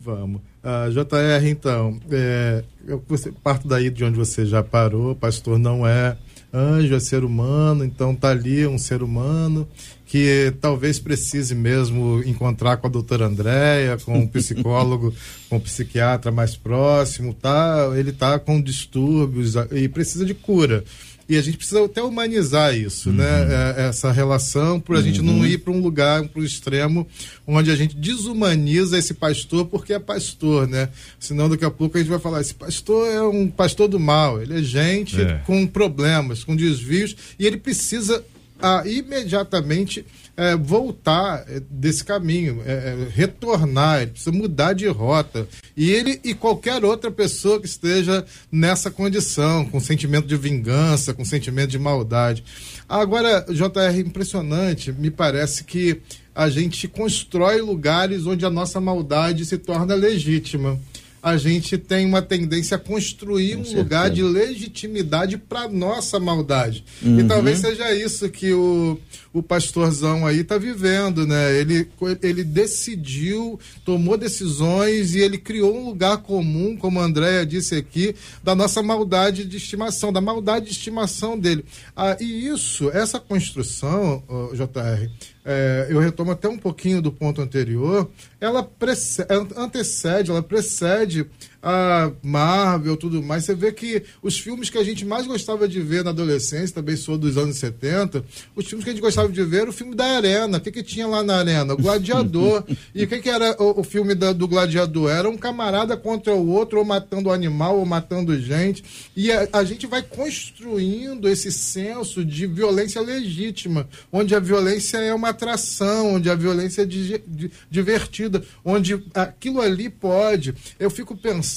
[0.00, 0.40] Vamos.
[0.64, 3.04] Ah, JR, então, é, eu
[3.42, 6.16] parto daí de onde você já parou, pastor não é
[6.52, 9.68] anjo, é ser humano, então tá ali um ser humano
[10.12, 15.14] que talvez precise mesmo encontrar com a doutora Andréia, com um psicólogo,
[15.48, 17.90] com um psiquiatra mais próximo, tá?
[17.96, 20.84] Ele tá com distúrbios e precisa de cura.
[21.26, 23.24] E a gente precisa até humanizar isso, né?
[23.24, 27.08] É, essa relação, para a gente não ir para um lugar, para o extremo,
[27.46, 30.90] onde a gente desumaniza esse pastor porque é pastor, né?
[31.18, 34.42] Senão daqui a pouco a gente vai falar: esse pastor é um pastor do mal,
[34.42, 35.40] ele é gente É.
[35.46, 38.22] com problemas, com desvios, e ele precisa
[38.62, 45.46] ah, imediatamente eh, voltar eh, desse caminho, eh, eh, retornar, ele precisa mudar de rota.
[45.76, 51.24] E ele e qualquer outra pessoa que esteja nessa condição, com sentimento de vingança, com
[51.24, 52.44] sentimento de maldade.
[52.88, 56.00] Agora, JR, impressionante, me parece que
[56.34, 60.78] a gente constrói lugares onde a nossa maldade se torna legítima.
[61.22, 63.82] A gente tem uma tendência a construir Com um certeza.
[63.82, 66.84] lugar de legitimidade para nossa maldade.
[67.02, 67.28] E Uhum.
[67.28, 68.98] talvez seja isso que o,
[69.32, 71.54] o pastorzão aí está vivendo, né?
[71.58, 71.88] Ele,
[72.22, 78.14] ele decidiu, tomou decisões e ele criou um lugar comum, como a Andréia disse aqui,
[78.42, 81.64] da nossa maldade de estimação, da maldade de estimação dele.
[81.96, 85.08] Ah, e isso, essa construção, ó, JR,
[85.44, 88.08] é, eu retomo até um pouquinho do ponto anterior,
[88.40, 91.26] ela prece- ela antecede, ela precede
[91.62, 93.44] a Marvel tudo mais.
[93.44, 96.96] Você vê que os filmes que a gente mais gostava de ver na adolescência, também
[96.96, 98.24] sou dos anos 70,
[98.56, 100.58] os filmes que a gente gostava de ver era o filme da Arena.
[100.58, 101.74] O que, que tinha lá na Arena?
[101.74, 102.64] O Gladiador.
[102.94, 105.10] e o que, que era o, o filme da- do Gladiador?
[105.10, 108.82] Era um camarada contra o outro, ou matando animal, ou matando gente.
[109.16, 115.14] E a, a gente vai construindo esse senso de violência legítima, onde a violência é
[115.14, 120.54] uma atração, onde a violência é di- di- divertida, onde aquilo ali pode.
[120.78, 121.51] Eu fico pensando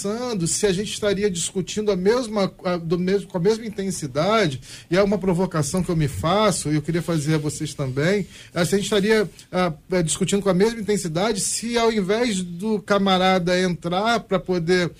[0.47, 4.97] se a gente estaria discutindo a mesma, a- do mesmo, com a mesma intensidade, e
[4.97, 8.65] é uma provocação que eu me faço, e eu queria fazer a vocês também, eh,
[8.65, 12.81] se a gente estaria ah, eh, discutindo com a mesma intensidade se ao invés do
[12.81, 14.91] camarada entrar para poder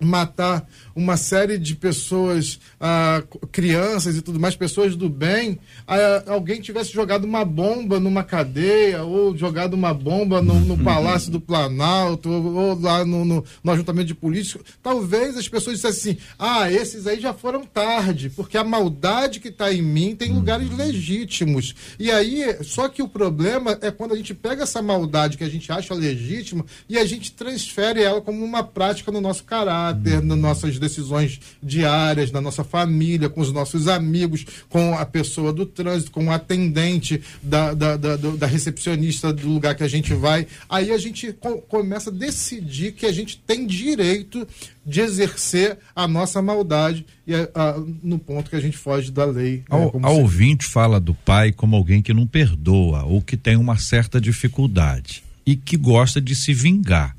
[0.00, 6.60] matar uma série de pessoas, ah, crianças e tudo mais, pessoas do bem, ah, alguém
[6.60, 12.30] tivesse jogado uma bomba numa cadeia ou jogado uma bomba no, no Palácio do Planalto
[12.30, 16.72] ou, ou lá no, no, no ajuntamento de políticos, talvez as pessoas dissessem assim, ah,
[16.72, 21.74] esses aí já foram tarde, porque a maldade que está em mim tem lugares legítimos.
[21.98, 25.48] E aí, só que o problema é quando a gente pega essa maldade que a
[25.48, 30.38] gente acha legítima e a gente transfere ela como uma prática no nosso caráter, nas
[30.38, 36.10] nossas decisões diárias, na nossa família, com os nossos amigos, com a pessoa do trânsito,
[36.10, 40.46] com o atendente da, da, da, da recepcionista do lugar que a gente vai.
[40.68, 44.46] Aí a gente co- começa a decidir que a gente tem direito
[44.84, 49.24] de exercer a nossa maldade e a- a- no ponto que a gente foge da
[49.24, 49.56] lei.
[49.58, 53.76] né, A, ouvinte fala do pai como alguém que não perdoa ou que tem uma
[53.78, 57.16] certa dificuldade e que gosta de se vingar.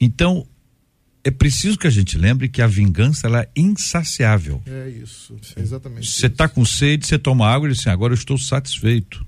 [0.00, 0.46] Então,
[1.24, 4.60] é preciso que a gente lembre que a vingança ela é insaciável.
[4.66, 6.10] É isso, é exatamente.
[6.10, 9.24] Você está com sede, você toma água e diz assim, agora eu estou satisfeito.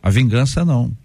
[0.00, 0.96] A vingança não.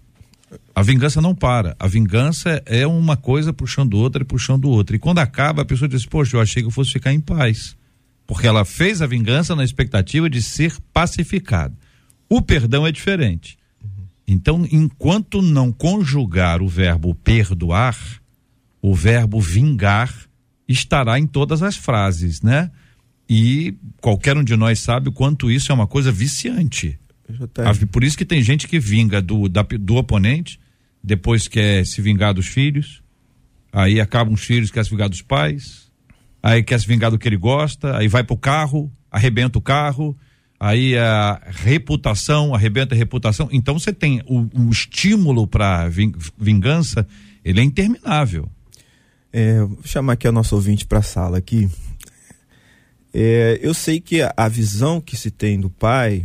[0.74, 1.74] A vingança não para.
[1.78, 4.94] A vingança é uma coisa puxando outra e puxando outra.
[4.94, 7.76] E quando acaba, a pessoa diz, poxa, eu achei que eu fosse ficar em paz.
[8.24, 11.74] Porque ela fez a vingança na expectativa de ser pacificada.
[12.28, 13.58] O perdão é diferente.
[14.26, 17.98] Então, enquanto não conjugar o verbo perdoar,
[18.80, 20.27] o verbo vingar
[20.68, 22.70] estará em todas as frases, né?
[23.28, 26.98] E qualquer um de nós sabe o quanto isso é uma coisa viciante.
[27.52, 27.86] Tá.
[27.92, 30.58] Por isso que tem gente que vinga do, da- do oponente,
[31.04, 33.02] depois quer se vingar dos filhos,
[33.72, 35.90] aí acabam os filhos, quer se vingar dos pais,
[36.42, 40.16] aí quer se vingar do que ele gosta, aí vai pro carro, arrebenta o carro,
[40.58, 43.48] aí a reputação, arrebenta a reputação.
[43.52, 45.86] Então você tem o, o estímulo para
[46.38, 47.06] vingança,
[47.44, 48.50] ele é interminável.
[49.32, 51.68] É, vou chamar aqui a nossa ouvinte para a sala aqui.
[53.12, 56.24] É, eu sei que a, a visão que se tem do pai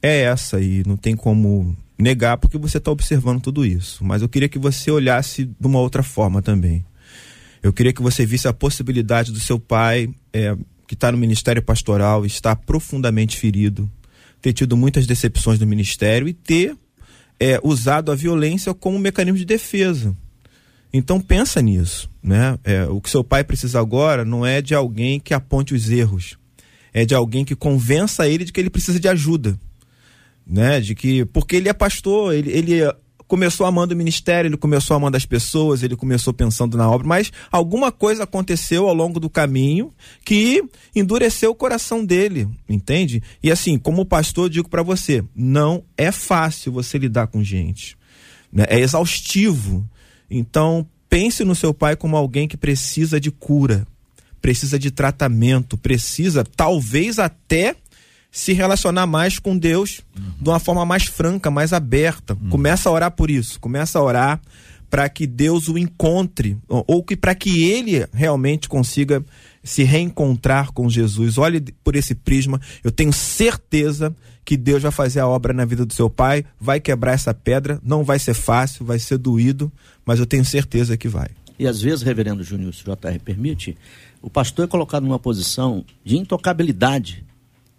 [0.00, 4.04] é essa e não tem como negar porque você está observando tudo isso.
[4.04, 6.84] Mas eu queria que você olhasse de uma outra forma também.
[7.62, 11.62] Eu queria que você visse a possibilidade do seu pai, é, que está no ministério
[11.62, 13.88] pastoral, estar profundamente ferido,
[14.40, 16.76] ter tido muitas decepções no ministério e ter
[17.38, 20.16] é, usado a violência como um mecanismo de defesa.
[20.92, 22.58] Então pensa nisso, né?
[22.64, 26.36] É, o que seu pai precisa agora não é de alguém que aponte os erros,
[26.92, 29.58] é de alguém que convença ele de que ele precisa de ajuda,
[30.46, 30.80] né?
[30.80, 32.82] De que porque ele é pastor, ele, ele
[33.32, 37.32] começou amando o ministério, ele começou amando as pessoas, ele começou pensando na obra, mas
[37.50, 39.90] alguma coisa aconteceu ao longo do caminho
[40.22, 40.62] que
[40.94, 43.22] endureceu o coração dele, entende?
[43.42, 47.96] E assim, como pastor, digo para você, não é fácil você lidar com gente,
[48.52, 48.66] né?
[48.68, 49.88] é exaustivo.
[50.32, 53.86] Então, pense no seu pai como alguém que precisa de cura,
[54.40, 57.76] precisa de tratamento, precisa talvez até
[58.30, 60.32] se relacionar mais com Deus uhum.
[60.40, 62.36] de uma forma mais franca, mais aberta.
[62.40, 62.48] Uhum.
[62.48, 64.40] Começa a orar por isso, começa a orar
[64.88, 69.24] para que Deus o encontre ou, que para que ele realmente consiga
[69.62, 71.38] se reencontrar com Jesus.
[71.38, 75.86] Olhe por esse prisma, eu tenho certeza que Deus vai fazer a obra na vida
[75.86, 79.70] do seu pai, vai quebrar essa pedra, não vai ser fácil, vai ser doído,
[80.04, 81.28] mas eu tenho certeza que vai.
[81.58, 83.76] E às vezes, reverendo Júnior, se o JR permite,
[84.20, 87.24] o pastor é colocado numa posição de intocabilidade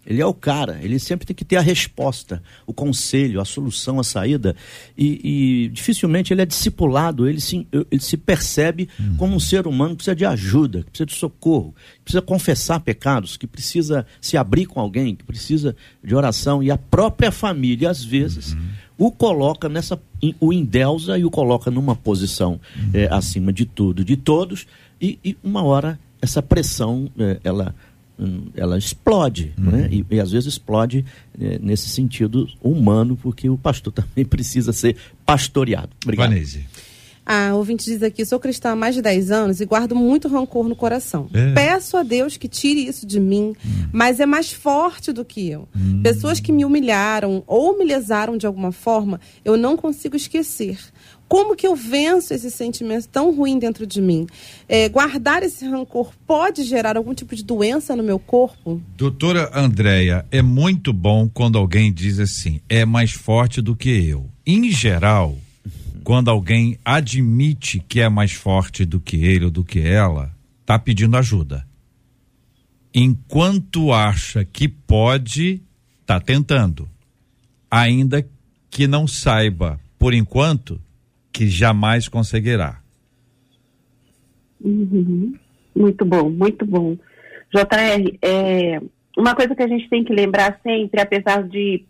[0.05, 3.99] Ele é o cara, ele sempre tem que ter a resposta, o conselho, a solução,
[3.99, 4.55] a saída.
[4.97, 9.15] E, e dificilmente ele é discipulado, ele se, ele se percebe uhum.
[9.15, 12.81] como um ser humano que precisa de ajuda, que precisa de socorro, que precisa confessar
[12.81, 16.61] pecados, que precisa se abrir com alguém, que precisa de oração.
[16.61, 19.07] E a própria família, às vezes, uhum.
[19.07, 19.97] o coloca nessa.
[20.37, 22.91] o endeusa e o coloca numa posição uhum.
[22.93, 24.67] é, acima de tudo, de todos,
[24.99, 27.75] e, e uma hora essa pressão, é, ela
[28.55, 29.71] ela explode, uhum.
[29.71, 29.89] né?
[29.91, 31.05] E, e, às vezes explode
[31.39, 34.95] é, nesse sentido humano, porque o pastor também precisa ser
[35.25, 35.89] pastoreado.
[36.03, 36.29] Obrigado.
[36.29, 36.65] Vanese.
[37.25, 40.67] A ouvinte diz aqui: sou cristã há mais de 10 anos e guardo muito rancor
[40.67, 41.29] no coração.
[41.33, 41.53] É.
[41.53, 43.87] Peço a Deus que tire isso de mim, hum.
[43.93, 45.67] mas é mais forte do que eu.
[45.75, 46.01] Hum.
[46.03, 50.77] Pessoas que me humilharam ou me lesaram de alguma forma, eu não consigo esquecer.
[51.33, 54.27] Como que eu venço esse sentimento tão ruim dentro de mim?
[54.69, 58.79] É, guardar esse rancor pode gerar algum tipo de doença no meu corpo?
[58.95, 64.29] Doutora Andréia, é muito bom quando alguém diz assim, é mais forte do que eu.
[64.45, 65.35] Em geral,
[66.03, 70.31] quando alguém admite que é mais forte do que ele ou do que ela,
[70.63, 71.65] tá pedindo ajuda.
[72.93, 75.63] Enquanto acha que pode,
[76.05, 76.87] tá tentando.
[77.71, 78.23] Ainda
[78.69, 80.79] que não saiba, por enquanto,
[81.33, 82.79] que jamais conseguirá.
[84.61, 85.33] Uhum.
[85.75, 86.95] Muito bom, muito bom.
[87.51, 88.79] JR, é,
[89.17, 91.83] uma coisa que a gente tem que lembrar sempre, apesar de,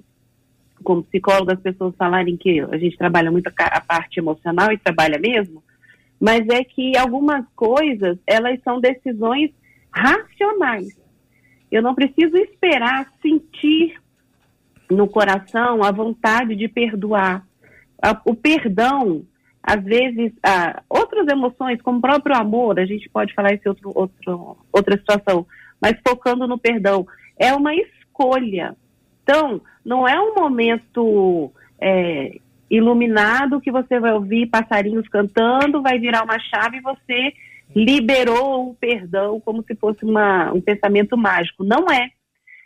[0.83, 5.19] como psicólogo, as pessoas falarem que a gente trabalha muito a parte emocional e trabalha
[5.19, 5.61] mesmo,
[6.19, 9.51] mas é que algumas coisas, elas são decisões
[9.91, 10.97] racionais.
[11.69, 14.01] Eu não preciso esperar sentir
[14.89, 17.45] no coração a vontade de perdoar.
[18.25, 19.25] O perdão,
[19.63, 23.91] às vezes, ah, outras emoções, como o próprio amor, a gente pode falar esse outro,
[23.95, 25.47] outro, outra situação,
[25.81, 27.07] mas focando no perdão,
[27.37, 28.75] é uma escolha.
[29.23, 31.49] Então, não é um momento
[31.79, 32.39] é,
[32.69, 37.33] iluminado que você vai ouvir passarinhos cantando, vai virar uma chave e você
[37.73, 41.63] liberou o perdão como se fosse uma, um pensamento mágico.
[41.63, 42.09] Não é.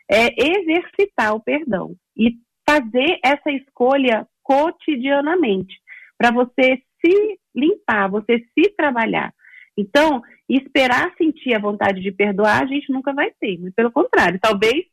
[0.10, 2.38] É exercitar o perdão e
[2.68, 5.76] fazer essa escolha cotidianamente
[6.18, 9.34] para você se limpar, você se trabalhar.
[9.78, 13.60] Então, esperar sentir a vontade de perdoar, a gente nunca vai ter.
[13.76, 14.86] Pelo contrário, talvez.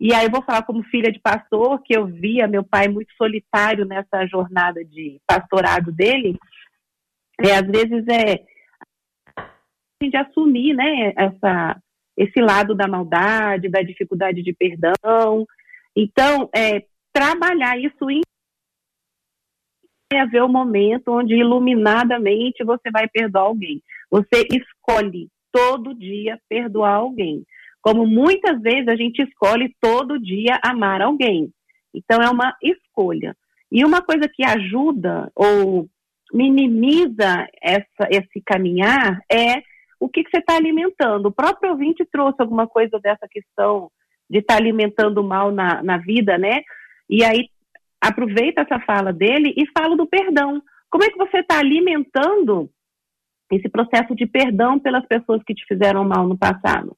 [0.00, 3.12] E aí eu vou falar como filha de pastor, que eu via meu pai muito
[3.16, 6.36] solitário nessa jornada de pastorado dele.
[7.40, 8.44] É, às vezes é
[10.00, 11.76] de assumir, né, essa,
[12.16, 15.44] esse lado da maldade, da dificuldade de perdão.
[15.96, 18.20] Então, é, trabalhar isso em
[20.10, 23.82] vai haver o momento onde iluminadamente você vai perdoar alguém.
[24.10, 27.44] Você escolhe todo dia perdoar alguém.
[27.80, 31.50] Como muitas vezes a gente escolhe todo dia amar alguém.
[31.94, 33.36] Então é uma escolha.
[33.70, 35.86] E uma coisa que ajuda ou
[36.32, 39.62] minimiza essa, esse caminhar é
[40.00, 41.26] o que, que você está alimentando.
[41.26, 43.90] O próprio ouvinte trouxe alguma coisa dessa questão
[44.28, 46.60] de estar tá alimentando mal na, na vida, né?
[47.08, 47.48] E aí
[48.00, 50.62] aproveita essa fala dele e fala do perdão.
[50.90, 52.70] Como é que você está alimentando
[53.52, 56.96] esse processo de perdão pelas pessoas que te fizeram mal no passado?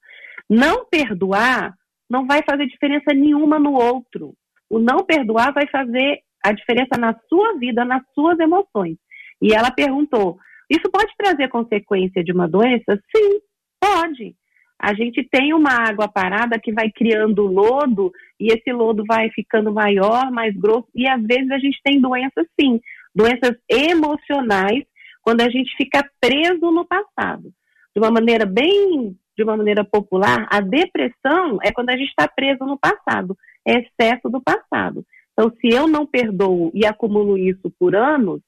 [0.49, 1.73] Não perdoar
[2.09, 4.33] não vai fazer diferença nenhuma no outro.
[4.69, 8.97] O não perdoar vai fazer a diferença na sua vida, nas suas emoções.
[9.41, 10.37] E ela perguntou:
[10.69, 12.99] isso pode trazer consequência de uma doença?
[13.15, 13.39] Sim,
[13.79, 14.35] pode
[14.81, 19.71] a gente tem uma água parada que vai criando lodo e esse lodo vai ficando
[19.71, 22.81] maior, mais grosso, e às vezes a gente tem doenças sim,
[23.13, 24.83] doenças emocionais,
[25.21, 27.53] quando a gente fica preso no passado.
[27.95, 32.27] De uma maneira bem, de uma maneira popular, a depressão é quando a gente está
[32.27, 35.05] preso no passado, é excesso do passado.
[35.33, 38.41] Então, se eu não perdoo e acumulo isso por anos,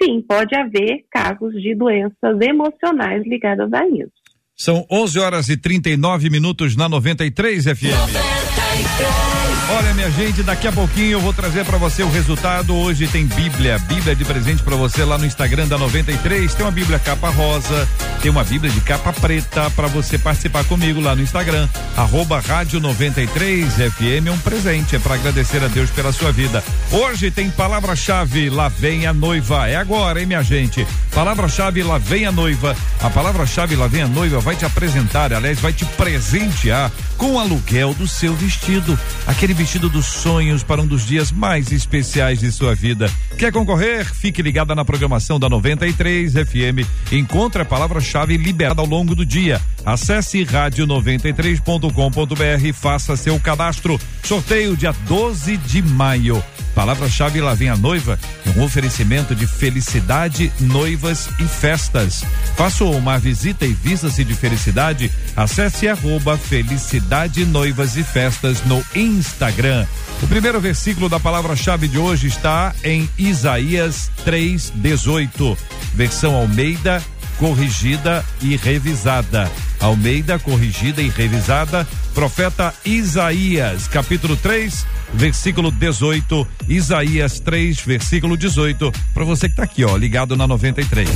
[0.00, 4.25] sim, pode haver casos de doenças emocionais ligadas a isso.
[4.56, 9.55] São 11 horas e 39 minutos na 93 FM.
[9.68, 12.74] Olha, minha gente, daqui a pouquinho eu vou trazer para você o resultado.
[12.74, 16.54] Hoje tem Bíblia, Bíblia de presente para você lá no Instagram da 93.
[16.54, 17.88] Tem uma Bíblia capa rosa,
[18.22, 21.68] tem uma Bíblia de capa preta para você participar comigo lá no Instagram.
[21.96, 24.28] Arroba Rádio 93 FM.
[24.28, 26.62] É um presente, é para agradecer a Deus pela sua vida.
[26.92, 29.68] Hoje tem palavra-chave, lá vem a noiva.
[29.68, 30.86] É agora, hein, minha gente?
[31.12, 32.76] Palavra-chave, lá vem a noiva.
[33.00, 37.38] A palavra-chave, lá vem a noiva, vai te apresentar, aliás, vai te presentear com o
[37.38, 42.38] aluguel do seu vestido vestido, aquele vestido dos sonhos para um dos dias mais especiais
[42.38, 43.10] de sua vida.
[43.38, 44.04] Quer concorrer?
[44.04, 46.84] Fique ligada na programação da 93 FM.
[47.10, 49.58] Encontre a palavra-chave liberada ao longo do dia.
[49.84, 53.98] Acesse rádio93.com.br e faça seu cadastro.
[54.22, 56.44] Sorteio dia 12 de maio.
[56.76, 58.18] Palavra-chave lá vem a noiva,
[58.54, 62.22] um oferecimento de felicidade, noivas e festas.
[62.54, 65.10] Faça uma visita e visa-se de felicidade.
[65.34, 69.86] Acesse arroba felicidade noivas e festas no Instagram.
[70.22, 75.56] O primeiro versículo da palavra-chave de hoje está em Isaías 3:18,
[75.94, 77.02] versão Almeida,
[77.38, 79.50] corrigida e revisada.
[79.80, 81.88] Almeida, corrigida e revisada.
[82.16, 86.48] Profeta Isaías, capítulo 3, versículo 18.
[86.66, 88.90] Isaías 3, versículo 18.
[89.12, 91.10] Para você que está aqui, ó, ligado na 93.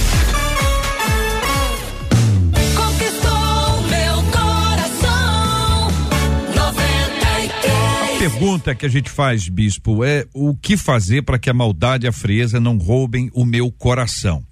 [8.19, 12.09] pergunta que a gente faz, bispo, é o que fazer para que a maldade e
[12.09, 14.45] a frieza não roubem o meu coração.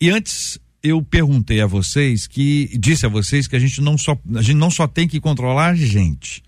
[0.00, 4.16] E antes eu perguntei a vocês que disse a vocês que a gente não só
[4.34, 6.42] a gente não só tem que controlar a gente.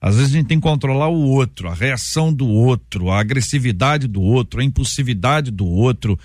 [0.00, 4.06] Às vezes a gente tem que controlar o outro, a reação do outro, a agressividade
[4.06, 6.18] do outro, a impulsividade do outro.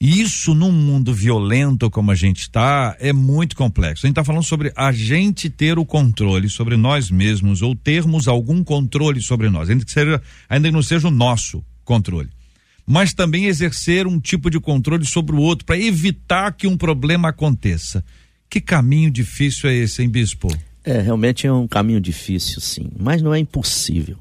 [0.00, 4.04] E isso num mundo violento como a gente está é muito complexo.
[4.04, 8.26] A gente está falando sobre a gente ter o controle sobre nós mesmos ou termos
[8.26, 12.30] algum controle sobre nós, ainda que seja, ainda que não seja o nosso controle
[12.86, 17.28] mas também exercer um tipo de controle sobre o outro para evitar que um problema
[17.28, 18.04] aconteça.
[18.48, 20.48] Que caminho difícil é esse, hein, bispo?
[20.84, 24.18] É, realmente é um caminho difícil, sim, mas não é impossível.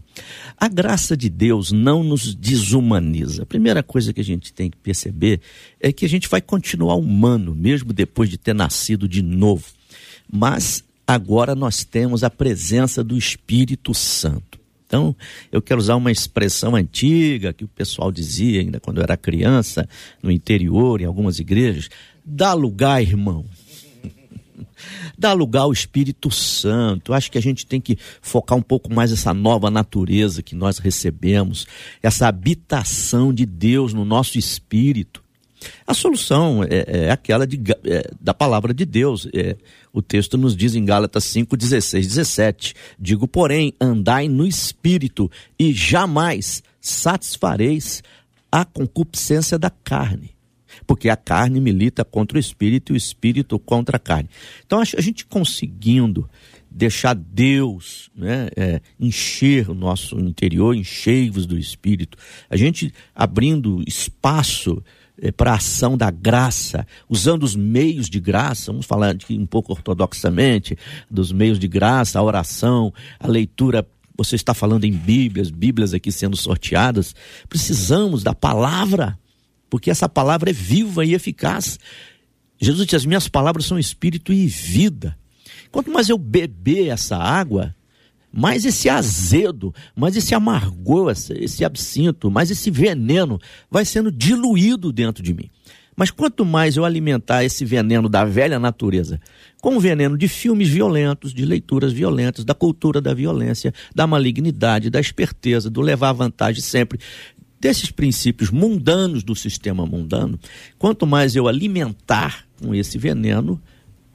[0.56, 3.42] A graça de Deus não nos desumaniza.
[3.42, 5.42] A primeira coisa que a gente tem que perceber
[5.80, 9.66] é que a gente vai continuar humano, mesmo depois de ter nascido de novo.
[10.32, 14.61] Mas agora nós temos a presença do Espírito Santo.
[14.92, 15.16] Então,
[15.54, 19.88] eu quero usar uma expressão antiga que o pessoal dizia ainda quando eu era criança,
[20.22, 21.90] no interior, em algumas igrejas:
[22.26, 23.46] dá lugar, irmão.
[25.18, 27.14] dá lugar ao Espírito Santo.
[27.14, 30.78] Acho que a gente tem que focar um pouco mais essa nova natureza que nós
[30.78, 31.66] recebemos,
[32.04, 35.24] essa habitação de Deus no nosso espírito.
[35.86, 39.28] A solução é, é aquela de, é, da palavra de Deus.
[39.34, 39.56] É,
[39.94, 45.74] o texto nos diz em Gálatas 5, 16, 17: Digo, porém, andai no espírito e
[45.74, 48.02] jamais satisfareis
[48.52, 50.32] a concupiscência da carne.
[50.88, 54.30] Porque a carne milita contra o espírito e o espírito contra a carne.
[54.66, 56.30] Então, a gente conseguindo
[56.72, 62.18] deixar Deus né, é, encher o nosso interior, encher-vos do espírito,
[62.50, 64.82] a gente abrindo espaço
[65.30, 70.78] para a ação da graça, usando os meios de graça, vamos falar um pouco ortodoxamente,
[71.10, 73.86] dos meios de graça, a oração, a leitura.
[74.18, 77.14] Você está falando em Bíblias, Bíblias aqui sendo sorteadas.
[77.48, 79.20] Precisamos da palavra,
[79.70, 81.78] porque essa palavra é viva e eficaz.
[82.60, 85.18] Jesus disse: As minhas palavras são espírito e vida.
[85.72, 87.76] Quanto mais eu beber essa água,
[88.32, 95.22] mais esse azedo, mais esse amargor, esse absinto, mais esse veneno vai sendo diluído dentro
[95.24, 95.50] de mim.
[95.96, 99.20] Mas quanto mais eu alimentar esse veneno da velha natureza,
[99.62, 104.90] com o veneno de filmes violentos, de leituras violentas, da cultura da violência, da malignidade,
[104.90, 107.00] da esperteza, do levar vantagem sempre,
[107.60, 110.40] desses princípios mundanos do sistema mundano,
[110.80, 113.62] quanto mais eu alimentar com esse veneno,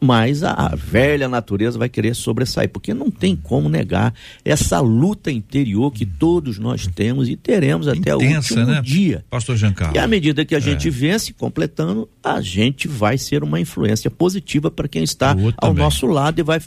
[0.01, 5.31] mas a, a, velha natureza vai querer sobressair, porque não tem como negar essa luta
[5.31, 8.83] interior que todos nós temos e teremos até Intensa, o último né?
[8.83, 9.25] dia.
[9.31, 9.97] Pastor Giancarlo.
[9.97, 10.91] E à medida que a gente é.
[10.91, 15.83] vence, completando, a gente vai ser uma influência positiva para quem está ao também.
[15.83, 16.61] nosso lado e vai,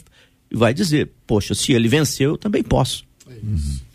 [0.52, 3.04] vai dizer, poxa, se ele venceu, eu também posso.
[3.28, 3.90] É isso.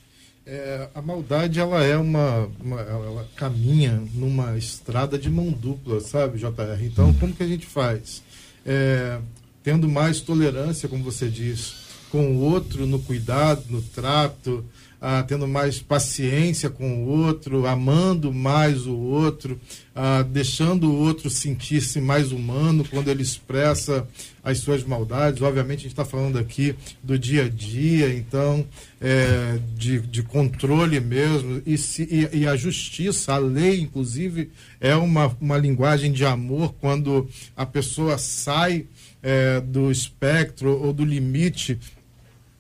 [0.48, 6.38] É, a maldade ela é uma, uma, ela caminha numa estrada de mão dupla, sabe,
[6.38, 6.84] JR?
[6.84, 8.22] Então, como que a gente faz?
[8.66, 9.20] É,
[9.64, 11.76] tendo mais tolerância, como você diz,
[12.10, 14.66] com o outro no cuidado, no trato,
[15.02, 19.60] ah, tendo mais paciência com o outro, amando mais o outro,
[19.94, 24.08] ah, deixando o outro sentir-se mais humano quando ele expressa
[24.44, 25.42] as suas maldades.
[25.42, 28.66] Obviamente, a gente está falando aqui do dia a dia, então,
[29.02, 31.62] é, de, de controle mesmo.
[31.66, 36.74] E, se, e, e, a justiça, a lei, inclusive, é uma, uma linguagem de amor
[36.80, 38.86] quando a pessoa sai.
[39.28, 41.80] É, do espectro ou do limite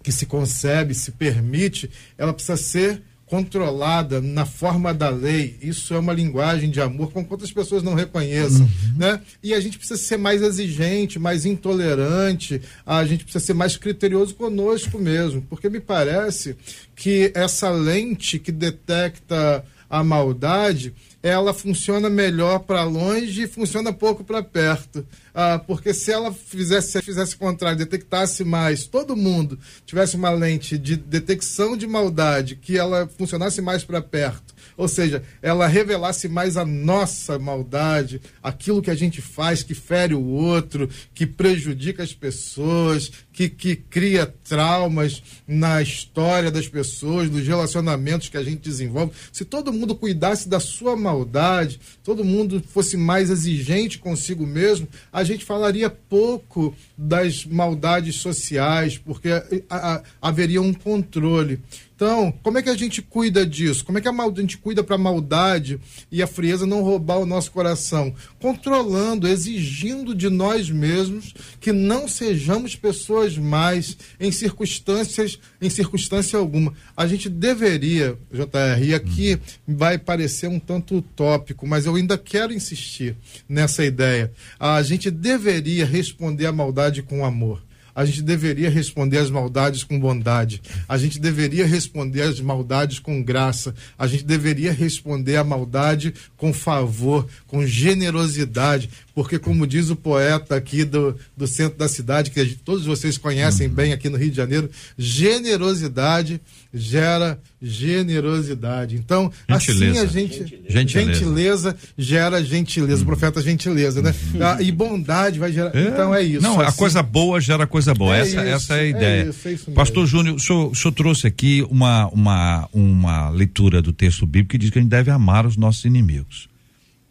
[0.06, 5.58] que se concebe, se permite, ela precisa ser controlada na forma da lei.
[5.60, 8.97] Isso é uma linguagem de amor com quantas pessoas não reconheçam, uhum.
[8.99, 9.20] né?
[9.41, 14.36] E a gente precisa ser mais exigente, mais intolerante, a gente precisa ser mais criterioso
[14.36, 16.56] conosco mesmo, porque me parece
[16.95, 20.93] que essa lente que detecta a maldade,
[21.26, 25.03] ela funciona melhor para longe e funciona pouco para perto.
[25.34, 29.57] Ah, porque se ela fizesse, fizesse o contrário, detectasse mais, todo mundo
[29.88, 35.23] tivesse uma lente de detecção de maldade, que ela funcionasse mais para perto, ou seja,
[35.41, 40.88] ela revelasse mais a nossa maldade, aquilo que a gente faz que fere o outro,
[41.11, 48.38] que prejudica as pessoas, que, que cria traumas na história das pessoas, nos relacionamentos que
[48.38, 49.11] a gente desenvolve.
[49.29, 55.21] Se todo mundo cuidasse da sua maldade, todo mundo fosse mais exigente consigo mesmo, a
[55.25, 61.59] gente falaria pouco das maldades sociais, porque a, a, haveria um controle.
[61.95, 63.86] Então, como é que a gente cuida disso?
[63.86, 65.79] Como é que a, a gente cuida para a maldade
[66.11, 68.13] e a frieza não roubar o nosso coração?
[68.38, 76.73] Controlando, exigindo de nós mesmos que não sejamos pessoas mais em circunstâncias, em circunstância alguma.
[76.95, 82.53] A gente deveria, JR, e aqui vai parecer um tanto utópico, mas eu ainda quero
[82.53, 83.15] insistir
[83.49, 84.32] nessa ideia.
[84.59, 87.64] A gente deveria responder à maldade com amor
[87.96, 93.24] a gente deveria responder às maldades com bondade, a gente deveria responder às maldades com
[93.24, 99.96] graça, a gente deveria responder à maldade com favor, com generosidade, porque, como diz o
[99.96, 104.30] poeta aqui do, do centro da cidade, que todos vocês conhecem bem aqui no Rio
[104.30, 106.41] de Janeiro, generosidade
[106.76, 108.95] gera generosidade.
[108.95, 109.91] Então, gentileza.
[109.91, 110.38] assim a gente.
[110.67, 111.13] Gentileza.
[111.13, 113.01] gentileza gera gentileza.
[113.01, 114.13] O profeta gentileza, né?
[114.34, 114.45] Uhum.
[114.45, 115.73] Ah, e bondade vai gerar.
[115.73, 115.88] É.
[115.88, 116.41] Então é isso.
[116.41, 116.69] Não, assim.
[116.69, 118.15] a coisa boa gera coisa boa.
[118.15, 119.23] É essa, isso, essa é a ideia.
[119.23, 123.30] É isso, é isso Pastor Júnior, o senhor, o senhor trouxe aqui uma, uma, uma
[123.30, 126.49] leitura do texto bíblico que diz que a gente deve amar os nossos inimigos.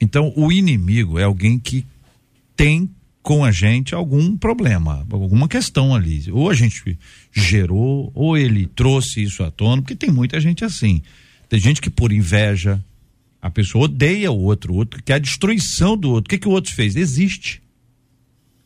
[0.00, 1.86] Então, o inimigo é alguém que
[2.54, 2.90] tem
[3.22, 6.30] com a gente algum problema, alguma questão ali.
[6.30, 6.98] Ou a gente
[7.34, 11.02] gerou, ou ele trouxe isso à tona, porque tem muita gente assim.
[11.48, 12.82] Tem gente que por inveja,
[13.42, 16.28] a pessoa odeia o outro, o outro quer a destruição do outro.
[16.28, 16.94] O que, que o outro fez?
[16.94, 17.60] Existe.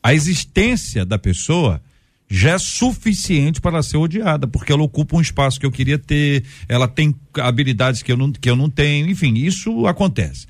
[0.03, 1.83] A existência da pessoa
[2.31, 6.45] já é suficiente para ser odiada, porque ela ocupa um espaço que eu queria ter,
[6.69, 10.47] ela tem habilidades que eu não, que eu não tenho, enfim, isso acontece.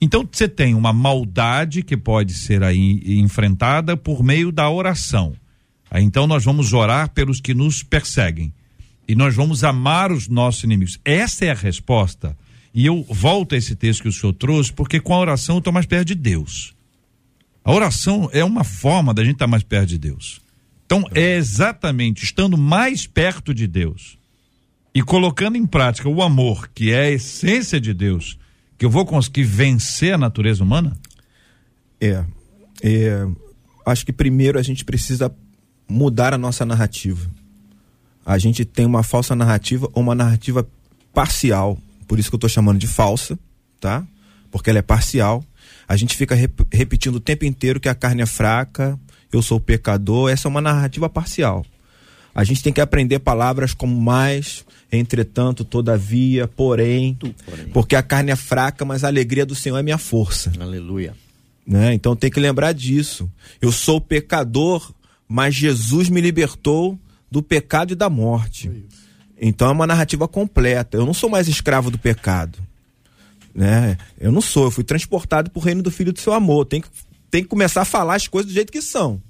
[0.00, 5.34] Então você tem uma maldade que pode ser aí enfrentada por meio da oração.
[6.00, 8.52] Então nós vamos orar pelos que nos perseguem
[9.06, 10.98] e nós vamos amar os nossos inimigos.
[11.04, 12.36] Essa é a resposta.
[12.72, 15.58] E eu volto a esse texto que o senhor trouxe, porque com a oração eu
[15.58, 16.74] estou mais perto de Deus.
[17.62, 20.40] A oração é uma forma da gente estar tá mais perto de Deus.
[20.84, 24.18] Então é exatamente estando mais perto de Deus
[24.94, 28.38] e colocando em prática o amor, que é a essência de Deus,
[28.76, 30.96] que eu vou conseguir vencer a natureza humana?
[32.00, 32.24] É,
[32.82, 33.26] é,
[33.86, 35.34] acho que primeiro a gente precisa
[35.88, 37.30] mudar a nossa narrativa.
[38.24, 40.66] A gente tem uma falsa narrativa ou uma narrativa
[41.12, 41.78] parcial,
[42.08, 43.38] por isso que eu estou chamando de falsa,
[43.80, 44.04] tá?
[44.50, 45.44] Porque ela é parcial.
[45.86, 48.98] A gente fica rep repetindo o tempo inteiro que a carne é fraca,
[49.32, 50.30] eu sou pecador.
[50.30, 51.64] Essa é uma narrativa parcial.
[52.34, 58.32] A gente tem que aprender palavras como mais, entretanto, todavia, porém, porém, porque a carne
[58.32, 60.52] é fraca, mas a alegria do Senhor é minha força.
[60.58, 61.14] Aleluia.
[61.66, 61.94] Né?
[61.94, 63.30] Então tem que lembrar disso.
[63.60, 64.92] Eu sou pecador,
[65.28, 66.98] mas Jesus me libertou
[67.30, 68.70] do pecado e da morte.
[69.40, 70.96] Então é uma narrativa completa.
[70.96, 72.58] Eu não sou mais escravo do pecado.
[73.54, 73.96] Né?
[74.18, 76.66] Eu não sou, eu fui transportado para o reino do Filho do seu amor.
[76.66, 76.88] Tem que,
[77.30, 79.20] tem que começar a falar as coisas do jeito que são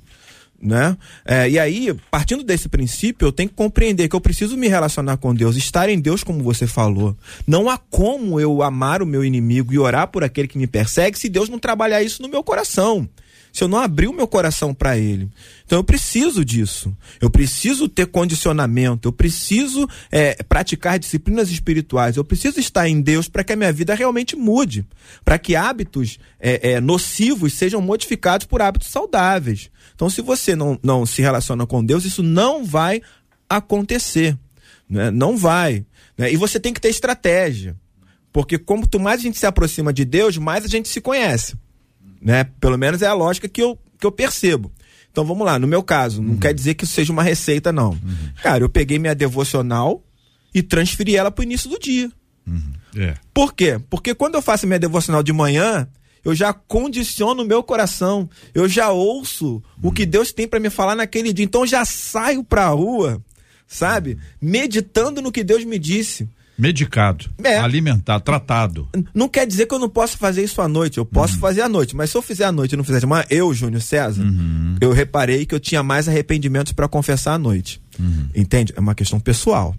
[0.64, 0.97] né?
[1.26, 5.18] É, e aí, partindo desse princípio, eu tenho que compreender que eu preciso me relacionar
[5.18, 7.14] com Deus, estar em Deus, como você falou.
[7.47, 11.18] Não há como eu amar o meu inimigo e orar por aquele que me persegue
[11.18, 13.09] se Deus não trabalhar isso no meu coração
[13.55, 15.30] se eu não abrir o meu coração para Ele.
[15.64, 16.94] Então eu preciso disso.
[17.20, 19.07] Eu preciso ter condicionamento.
[19.07, 22.16] Eu preciso é, praticar disciplinas espirituais.
[22.16, 24.84] Eu preciso estar em Deus para que a minha vida realmente mude.
[25.24, 29.70] Para que hábitos é, é, nocivos sejam modificados por hábitos saudáveis.
[29.94, 33.00] Então, se você não, não se relaciona com Deus, isso não vai
[33.48, 34.36] acontecer.
[34.90, 35.12] Né?
[35.12, 35.86] Não vai.
[36.18, 36.32] Né?
[36.32, 37.76] E você tem que ter estratégia.
[38.32, 41.55] Porque quanto mais a gente se aproxima de Deus, mais a gente se conhece
[42.25, 42.45] né?
[42.59, 44.72] Pelo menos é a lógica que eu, que eu percebo.
[45.12, 46.39] Então vamos lá, no meu caso, não uhum.
[46.39, 47.91] quer dizer que isso seja uma receita, não.
[47.91, 48.31] Uhum.
[48.43, 50.03] Cara, eu peguei minha devocional
[50.53, 52.11] e transferi ela para o início do dia.
[52.47, 52.72] Uhum.
[52.97, 53.14] É.
[53.33, 53.79] Por quê?
[53.91, 55.87] Porque quando eu faço minha devocional de manhã,
[56.25, 60.70] eu já condiciono o meu coração, eu já ouço o que Deus tem para me
[60.70, 61.45] falar naquele dia.
[61.45, 63.22] Então eu já saio para a rua,
[63.68, 64.18] sabe?
[64.41, 67.59] Meditando no que Deus me disse Medicado, É.
[67.59, 68.88] alimentado, tratado.
[69.12, 70.98] Não quer dizer que eu não posso fazer isso à noite.
[70.98, 73.07] Eu posso fazer à noite, mas se eu fizer à noite e não fizer de
[73.07, 74.24] manhã, eu, Júnior César,
[74.80, 77.80] eu reparei que eu tinha mais arrependimentos para confessar à noite.
[78.34, 78.72] Entende?
[78.76, 79.74] É uma questão pessoal,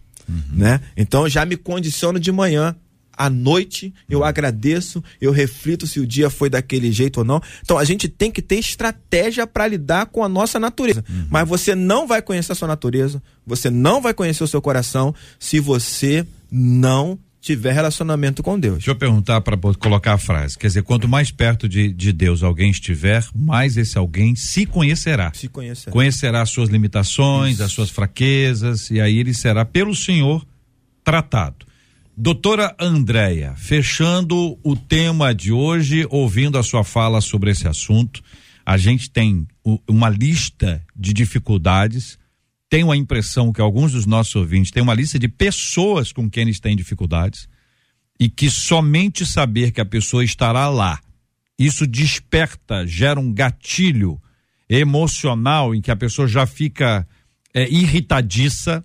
[0.52, 0.82] né?
[0.98, 2.76] Então eu já me condiciono de manhã.
[3.18, 7.42] À noite eu agradeço, eu reflito se o dia foi daquele jeito ou não.
[7.62, 11.02] Então a gente tem que ter estratégia para lidar com a nossa natureza.
[11.30, 15.16] Mas você não vai conhecer a sua natureza, você não vai conhecer o seu coração
[15.40, 18.78] se você não tiver relacionamento com Deus.
[18.78, 20.58] Deixa eu perguntar para colocar a frase.
[20.58, 25.32] Quer dizer, quanto mais perto de, de Deus alguém estiver, mais esse alguém se conhecerá.
[25.34, 25.92] Se conhecer.
[25.92, 30.44] Conhecerá as suas limitações, as suas fraquezas, e aí ele será pelo Senhor
[31.04, 31.68] tratado.
[32.18, 38.24] Doutora Andréia, fechando o tema de hoje, ouvindo a sua fala sobre esse assunto,
[38.66, 39.46] a gente tem
[39.88, 42.18] uma lista de dificuldades.
[42.76, 46.44] Tenho a impressão que alguns dos nossos ouvintes têm uma lista de pessoas com quem
[46.44, 47.48] eles têm dificuldades
[48.20, 51.00] e que somente saber que a pessoa estará lá,
[51.58, 54.22] isso desperta, gera um gatilho
[54.68, 57.08] emocional em que a pessoa já fica
[57.54, 58.84] é, irritadiça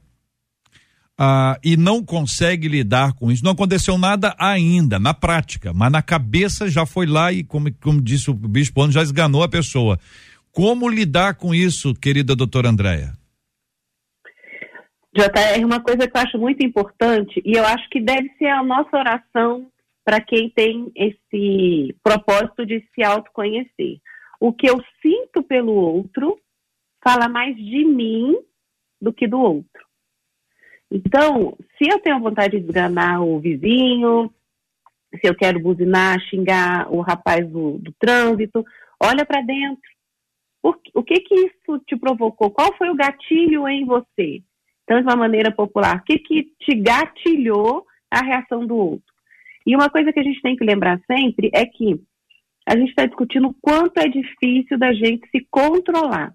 [1.18, 3.42] ah, e não consegue lidar com isso.
[3.42, 8.00] Não aconteceu nada ainda, na prática, mas na cabeça já foi lá e, como, como
[8.00, 9.98] disse o Bispo já esganou a pessoa.
[10.52, 13.18] Como lidar com isso, querida doutora Andréia?
[15.12, 18.62] JR, uma coisa que eu acho muito importante, e eu acho que deve ser a
[18.62, 19.70] nossa oração
[20.04, 24.00] para quem tem esse propósito de se autoconhecer.
[24.38, 26.38] O que eu sinto pelo outro
[27.02, 28.36] fala mais de mim
[29.00, 29.86] do que do outro.
[30.90, 34.32] Então, se eu tenho vontade de desganar o vizinho,
[35.14, 38.64] se eu quero buzinar, xingar o rapaz do, do trânsito,
[39.02, 39.90] olha para dentro.
[40.62, 42.50] O que que isso te provocou?
[42.50, 44.42] Qual foi o gatilho em você?
[44.90, 49.14] Então, de uma maneira popular, o que que te gatilhou a reação do outro?
[49.64, 51.94] E uma coisa que a gente tem que lembrar sempre é que
[52.66, 56.34] a gente está discutindo o quanto é difícil da gente se controlar.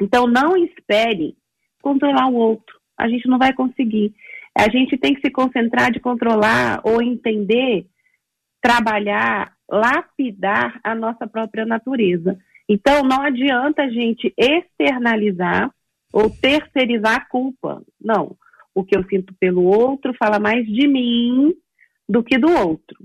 [0.00, 1.36] Então, não espere
[1.82, 2.78] controlar o outro.
[2.96, 4.14] A gente não vai conseguir.
[4.56, 7.84] A gente tem que se concentrar de controlar ou entender,
[8.62, 12.38] trabalhar, lapidar a nossa própria natureza.
[12.68, 15.74] Então, não adianta a gente externalizar
[16.16, 17.82] ou terceirizar a culpa.
[18.00, 18.34] Não.
[18.74, 21.54] O que eu sinto pelo outro fala mais de mim
[22.08, 22.96] do que do outro.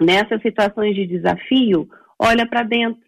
[0.00, 3.00] Nessas situações de desafio, olha para dentro.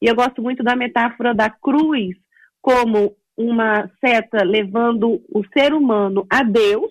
[0.00, 2.16] E eu gosto muito da metáfora da cruz
[2.62, 6.90] como uma seta levando o ser humano a Deus,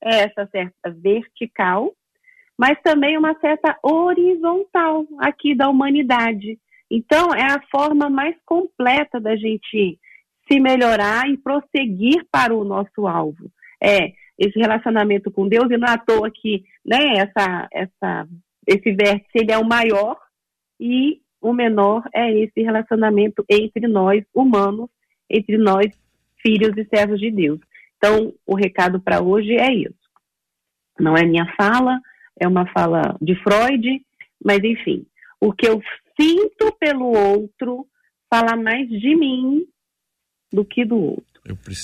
[0.00, 1.92] essa seta vertical,
[2.56, 6.56] mas também uma seta horizontal aqui da humanidade.
[6.88, 9.98] Então, é a forma mais completa da gente
[10.50, 13.50] se melhorar e prosseguir para o nosso alvo.
[13.82, 18.28] É esse relacionamento com Deus, e não é à toa que né, essa, essa,
[18.66, 20.16] esse vértice ele é o maior
[20.78, 24.90] e o menor é esse relacionamento entre nós humanos,
[25.28, 25.86] entre nós
[26.40, 27.60] filhos e servos de Deus.
[27.96, 29.94] Então, o recado para hoje é isso.
[30.98, 31.98] Não é minha fala,
[32.38, 34.02] é uma fala de Freud,
[34.44, 35.06] mas enfim,
[35.40, 35.80] o que eu
[36.18, 37.86] sinto pelo outro
[38.30, 39.66] fala mais de mim
[40.56, 41.24] do que do outro.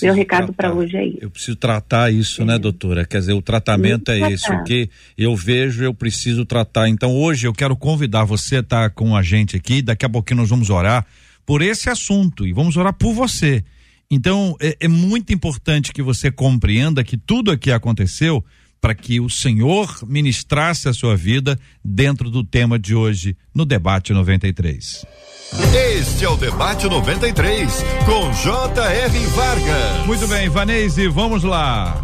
[0.03, 1.19] Meu recado para hoje é isso.
[1.21, 3.05] Eu preciso tratar isso, né, doutora?
[3.05, 4.61] Quer dizer, o tratamento é tratar.
[4.61, 6.89] O que eu vejo, eu preciso tratar.
[6.89, 9.81] Então, hoje eu quero convidar você a estar com a gente aqui.
[9.81, 11.07] Daqui a pouquinho nós vamos orar
[11.47, 13.63] por esse assunto e vamos orar por você.
[14.11, 18.45] Então, é, é muito importante que você compreenda que tudo aqui aconteceu
[18.83, 24.13] para que o Senhor ministrasse a sua vida dentro do tema de hoje no debate
[24.13, 25.07] 93.
[25.53, 27.71] Este é o Debate 93,
[28.05, 29.27] com J.R.
[29.27, 30.07] Vargas.
[30.07, 32.03] Muito bem, Vanese, vamos lá.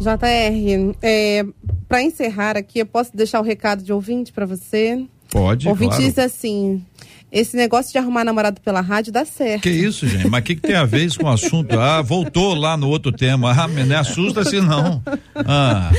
[0.00, 1.44] JR, é,
[1.86, 5.06] para encerrar aqui, eu posso deixar o recado de ouvinte para você?
[5.30, 6.04] Pode, o ouvinte claro.
[6.04, 6.84] diz assim:
[7.30, 9.62] esse negócio de arrumar namorado pela rádio dá certo.
[9.62, 10.28] Que isso, gente?
[10.28, 11.78] Mas o que, que tem a ver isso com o assunto?
[11.78, 13.52] Ah, voltou lá no outro tema.
[13.52, 15.02] Ah, não assusta-se não.
[15.34, 15.90] Ah,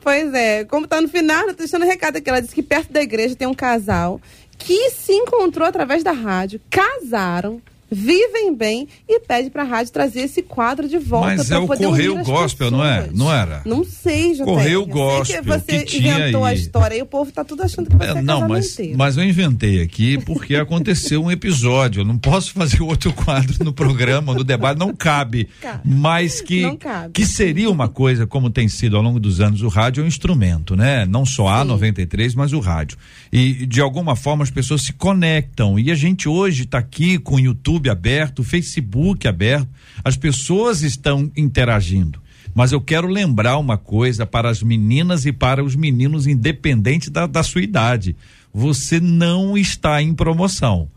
[0.00, 2.28] Pois é, como tá no final, eu tô deixando um recado aqui.
[2.28, 4.20] Ela disse que perto da igreja tem um casal
[4.58, 7.60] que se encontrou através da rádio, casaram,
[7.94, 12.22] vivem bem e pede pra rádio trazer esse quadro de volta mas é o Correio
[12.24, 13.08] Gospel, não é?
[13.12, 13.62] Não era?
[13.64, 14.44] Não sei, JR.
[14.44, 16.56] Correio Gospel, que você que inventou a aí.
[16.56, 18.98] história e o povo tá tudo achando que você é, É, não, mas, casamenteiro.
[18.98, 22.00] mas eu inventei aqui porque aconteceu um episódio.
[22.00, 25.48] Eu não posso fazer outro quadro no programa, no debate, não cabe.
[25.60, 25.80] Cabe.
[25.84, 27.12] Mas que, cabe.
[27.12, 30.08] que seria uma coisa, como tem sido ao longo dos anos, o rádio é um
[30.08, 31.06] instrumento, né?
[31.06, 32.98] Não só a 93, mas o rádio.
[33.32, 35.78] E de alguma forma as pessoas se conectam.
[35.78, 39.68] E a gente hoje está aqui com o YouTube aberto, o Facebook aberto,
[40.04, 42.22] as pessoas estão interagindo.
[42.54, 47.26] Mas eu quero lembrar uma coisa para as meninas e para os meninos, independente da,
[47.26, 48.14] da sua idade.
[48.52, 50.88] Você não está em promoção.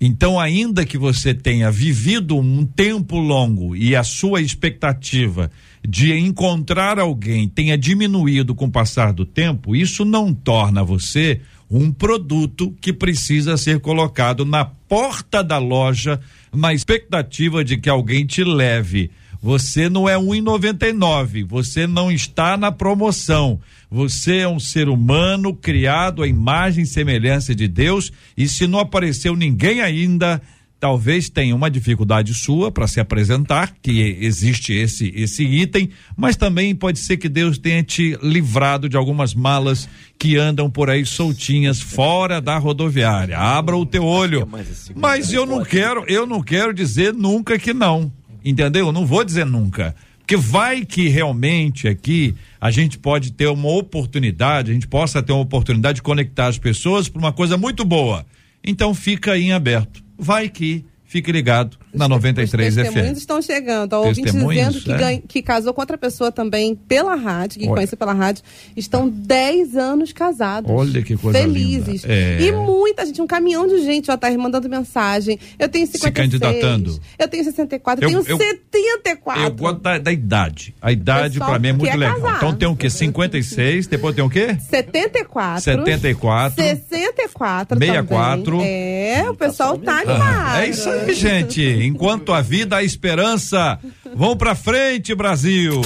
[0.00, 5.50] Então, ainda que você tenha vivido um tempo longo e a sua expectativa
[5.86, 11.40] de encontrar alguém tenha diminuído com o passar do tempo, isso não torna você
[11.70, 16.20] um produto que precisa ser colocado na porta da loja
[16.52, 19.10] na expectativa de que alguém te leve.
[19.42, 23.60] Você não é um em 99, você não está na promoção.
[23.90, 28.80] Você é um ser humano criado à imagem e semelhança de Deus e se não
[28.80, 30.42] apareceu ninguém ainda,
[30.78, 36.74] talvez tenha uma dificuldade sua para se apresentar, que existe esse esse item, mas também
[36.74, 41.80] pode ser que Deus tenha te livrado de algumas malas que andam por aí soltinhas
[41.80, 43.38] fora da rodoviária.
[43.38, 44.46] Abra o teu olho.
[44.94, 48.12] Mas eu não quero, eu não quero dizer nunca que não.
[48.44, 48.86] Entendeu?
[48.86, 49.94] Eu não vou dizer nunca.
[50.18, 55.32] Porque vai que realmente aqui a gente pode ter uma oportunidade, a gente possa ter
[55.32, 58.26] uma oportunidade de conectar as pessoas para uma coisa muito boa.
[58.64, 60.05] Então fica aí em aberto.
[60.18, 62.78] Vai que Fique ligado na 93 FM.
[62.78, 63.94] Os testemunhos estão chegando.
[63.94, 64.96] Há ouvintes dizendo que, é?
[64.96, 67.74] ganha, que casou com outra pessoa também pela rádio, que Olha.
[67.74, 68.42] conheceu pela rádio.
[68.76, 70.70] Estão 10 anos casados.
[70.70, 72.04] Olha que coisa Felizes.
[72.04, 72.40] É.
[72.40, 75.38] E muita gente, um caminhão de gente, já tá mandando mensagem.
[75.58, 76.02] Eu tenho 56.
[76.02, 77.00] Se candidatando.
[77.18, 79.42] Eu tenho 64, eu, tenho eu, 74.
[79.42, 80.74] Eu gosto da, da idade.
[80.80, 82.20] A idade para mim é muito é legal.
[82.20, 82.36] Casar.
[82.36, 82.90] Então tem o quê?
[82.90, 84.56] 56, depois tem o quê?
[84.68, 85.60] 74.
[85.62, 86.54] 74.
[86.54, 88.44] 64 64.
[88.44, 88.66] Também.
[88.66, 90.46] É, o pessoal tá animado.
[90.46, 91.62] Ah, é isso aí, gente.
[91.86, 93.78] Enquanto a vida, a esperança.
[94.14, 95.80] Vão pra frente, Brasil.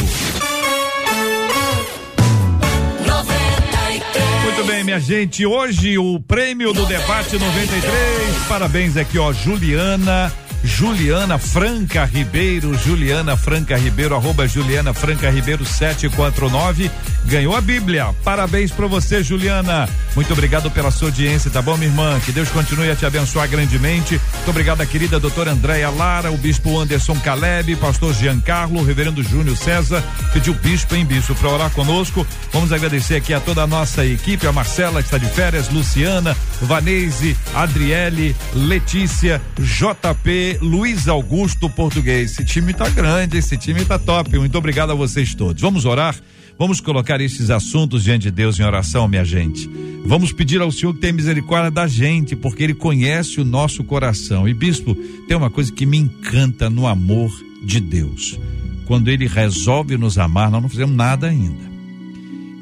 [4.45, 5.45] Muito bem, minha gente.
[5.47, 8.47] Hoje o prêmio do debate 93.
[8.49, 10.33] Parabéns aqui, ó, Juliana
[10.63, 16.91] Juliana Franca Ribeiro, Juliana Franca Ribeiro, arroba Juliana Franca Ribeiro 749,
[17.25, 18.15] ganhou a Bíblia.
[18.23, 19.89] Parabéns para você, Juliana.
[20.15, 22.21] Muito obrigado pela sua audiência, tá bom, minha irmã?
[22.25, 24.21] Que Deus continue a te abençoar grandemente.
[24.35, 30.03] Muito obrigado, querida doutora Andréia Lara, o bispo Anderson Caleb, pastor Giancarlo, reverendo Júnior César,
[30.33, 32.27] pediu bispo em bispo para orar conosco.
[32.53, 36.37] Vamos agradecer aqui a toda a nossa equipe, a Marcela que está de férias, Luciana,
[36.61, 42.33] Vanese, Adriele, Letícia, JP, Luiz Augusto Português.
[42.33, 44.39] Esse time tá grande, esse time tá top.
[44.39, 45.61] Muito obrigado a vocês todos.
[45.61, 46.17] Vamos orar?
[46.59, 49.69] Vamos colocar esses assuntos diante de Deus em oração, minha gente.
[50.05, 54.47] Vamos pedir ao Senhor que tenha misericórdia da gente, porque Ele conhece o nosso coração.
[54.47, 54.95] E, bispo,
[55.27, 57.31] tem uma coisa que me encanta no amor
[57.65, 58.39] de Deus.
[58.87, 61.71] Quando Ele resolve nos amar, nós não fizemos nada ainda.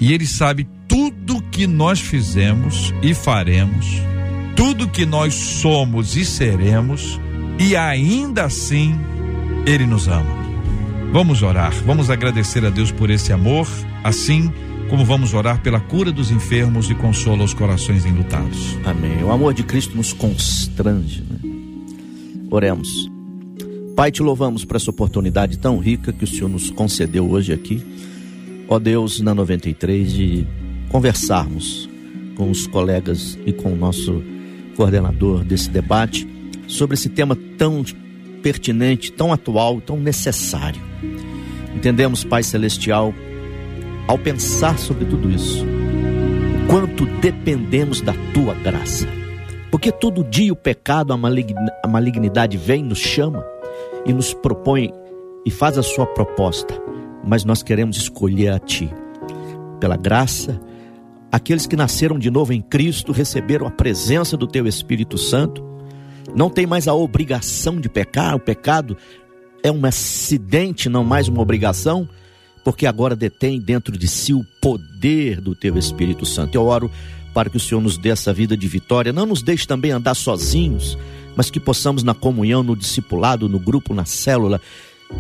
[0.01, 3.87] E Ele sabe tudo que nós fizemos e faremos,
[4.55, 7.19] tudo que nós somos e seremos
[7.59, 8.95] e ainda assim
[9.67, 10.39] Ele nos ama.
[11.13, 13.67] Vamos orar, vamos agradecer a Deus por esse amor,
[14.05, 14.53] assim
[14.89, 18.77] como vamos orar pela cura dos enfermos e consola os corações enlutados.
[18.85, 19.23] Amém.
[19.23, 21.23] O amor de Cristo nos constrange.
[21.23, 21.39] Né?
[22.51, 23.11] Oremos.
[23.95, 27.85] Pai, te louvamos por essa oportunidade tão rica que o Senhor nos concedeu hoje aqui.
[28.69, 30.47] Ó Deus, na 93, de
[30.89, 31.89] conversarmos
[32.37, 34.23] com os colegas e com o nosso
[34.77, 36.38] coordenador desse debate
[36.69, 37.83] sobre esse tema tão
[38.43, 40.81] pertinente, tão atual, tão necessário.
[41.75, 43.13] Entendemos, Pai Celestial,
[44.07, 45.67] ao pensar sobre tudo isso,
[46.69, 49.09] quanto dependemos da tua graça.
[49.71, 53.45] Porque todo dia o pecado, a malignidade vem, nos chama
[54.07, 54.93] e nos propõe
[55.45, 56.75] e faz a sua proposta,
[57.25, 58.91] mas nós queremos escolher a ti.
[59.79, 60.61] Pela graça,
[61.31, 65.68] aqueles que nasceram de novo em Cristo receberam a presença do teu Espírito Santo
[66.35, 68.97] não tem mais a obrigação de pecar, o pecado
[69.63, 72.09] é um acidente, não mais uma obrigação,
[72.65, 76.55] porque agora detém dentro de si o poder do teu Espírito Santo.
[76.55, 76.91] Eu oro
[77.35, 80.15] para que o Senhor nos dê essa vida de vitória, não nos deixe também andar
[80.15, 80.99] sozinhos,
[81.37, 84.61] mas que possamos na comunhão, no discipulado, no grupo, na célula,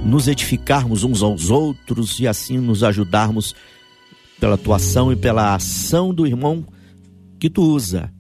[0.05, 3.55] nos edificarmos uns aos outros e assim nos ajudarmos
[4.39, 6.67] pela atuação e pela ação do irmão
[7.39, 8.13] que tu usa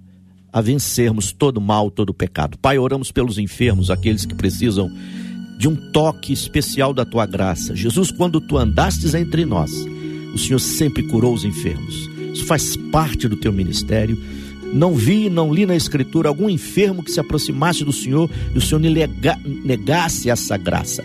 [0.52, 2.58] a vencermos todo mal, todo pecado.
[2.58, 4.90] Pai, oramos pelos enfermos, aqueles que precisam
[5.58, 7.74] de um toque especial da tua graça.
[7.74, 9.70] Jesus, quando tu andastes entre nós,
[10.32, 12.08] o Senhor sempre curou os enfermos.
[12.32, 14.16] Isso faz parte do teu ministério.
[14.72, 18.60] Não vi, não li na Escritura algum enfermo que se aproximasse do Senhor e o
[18.60, 18.80] Senhor
[19.64, 21.04] negasse essa graça.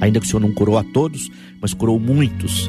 [0.00, 1.30] Ainda que o Senhor não curou a todos,
[1.60, 2.68] mas curou muitos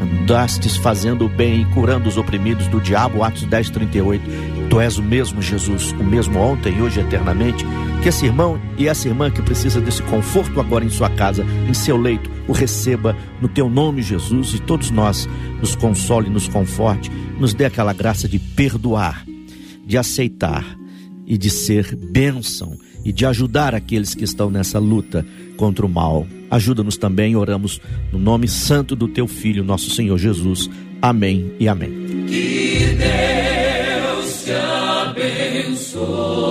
[0.00, 4.61] andastes fazendo o bem e curando os oprimidos do diabo, Atos 10, 38.
[4.72, 7.62] Tu és o mesmo Jesus, o mesmo ontem e hoje eternamente.
[8.02, 11.74] Que esse irmão e essa irmã que precisa desse conforto agora em sua casa, em
[11.74, 15.28] seu leito, o receba no teu nome, Jesus, e todos nós
[15.60, 19.26] nos console, nos conforte, nos dê aquela graça de perdoar,
[19.84, 20.64] de aceitar
[21.26, 25.26] e de ser bênção e de ajudar aqueles que estão nessa luta
[25.58, 26.26] contra o mal.
[26.50, 27.78] Ajuda-nos também, oramos
[28.10, 30.70] no nome santo do teu filho, nosso Senhor Jesus.
[31.02, 32.61] Amém e amém.
[36.02, 36.41] Que Deus te abençoe.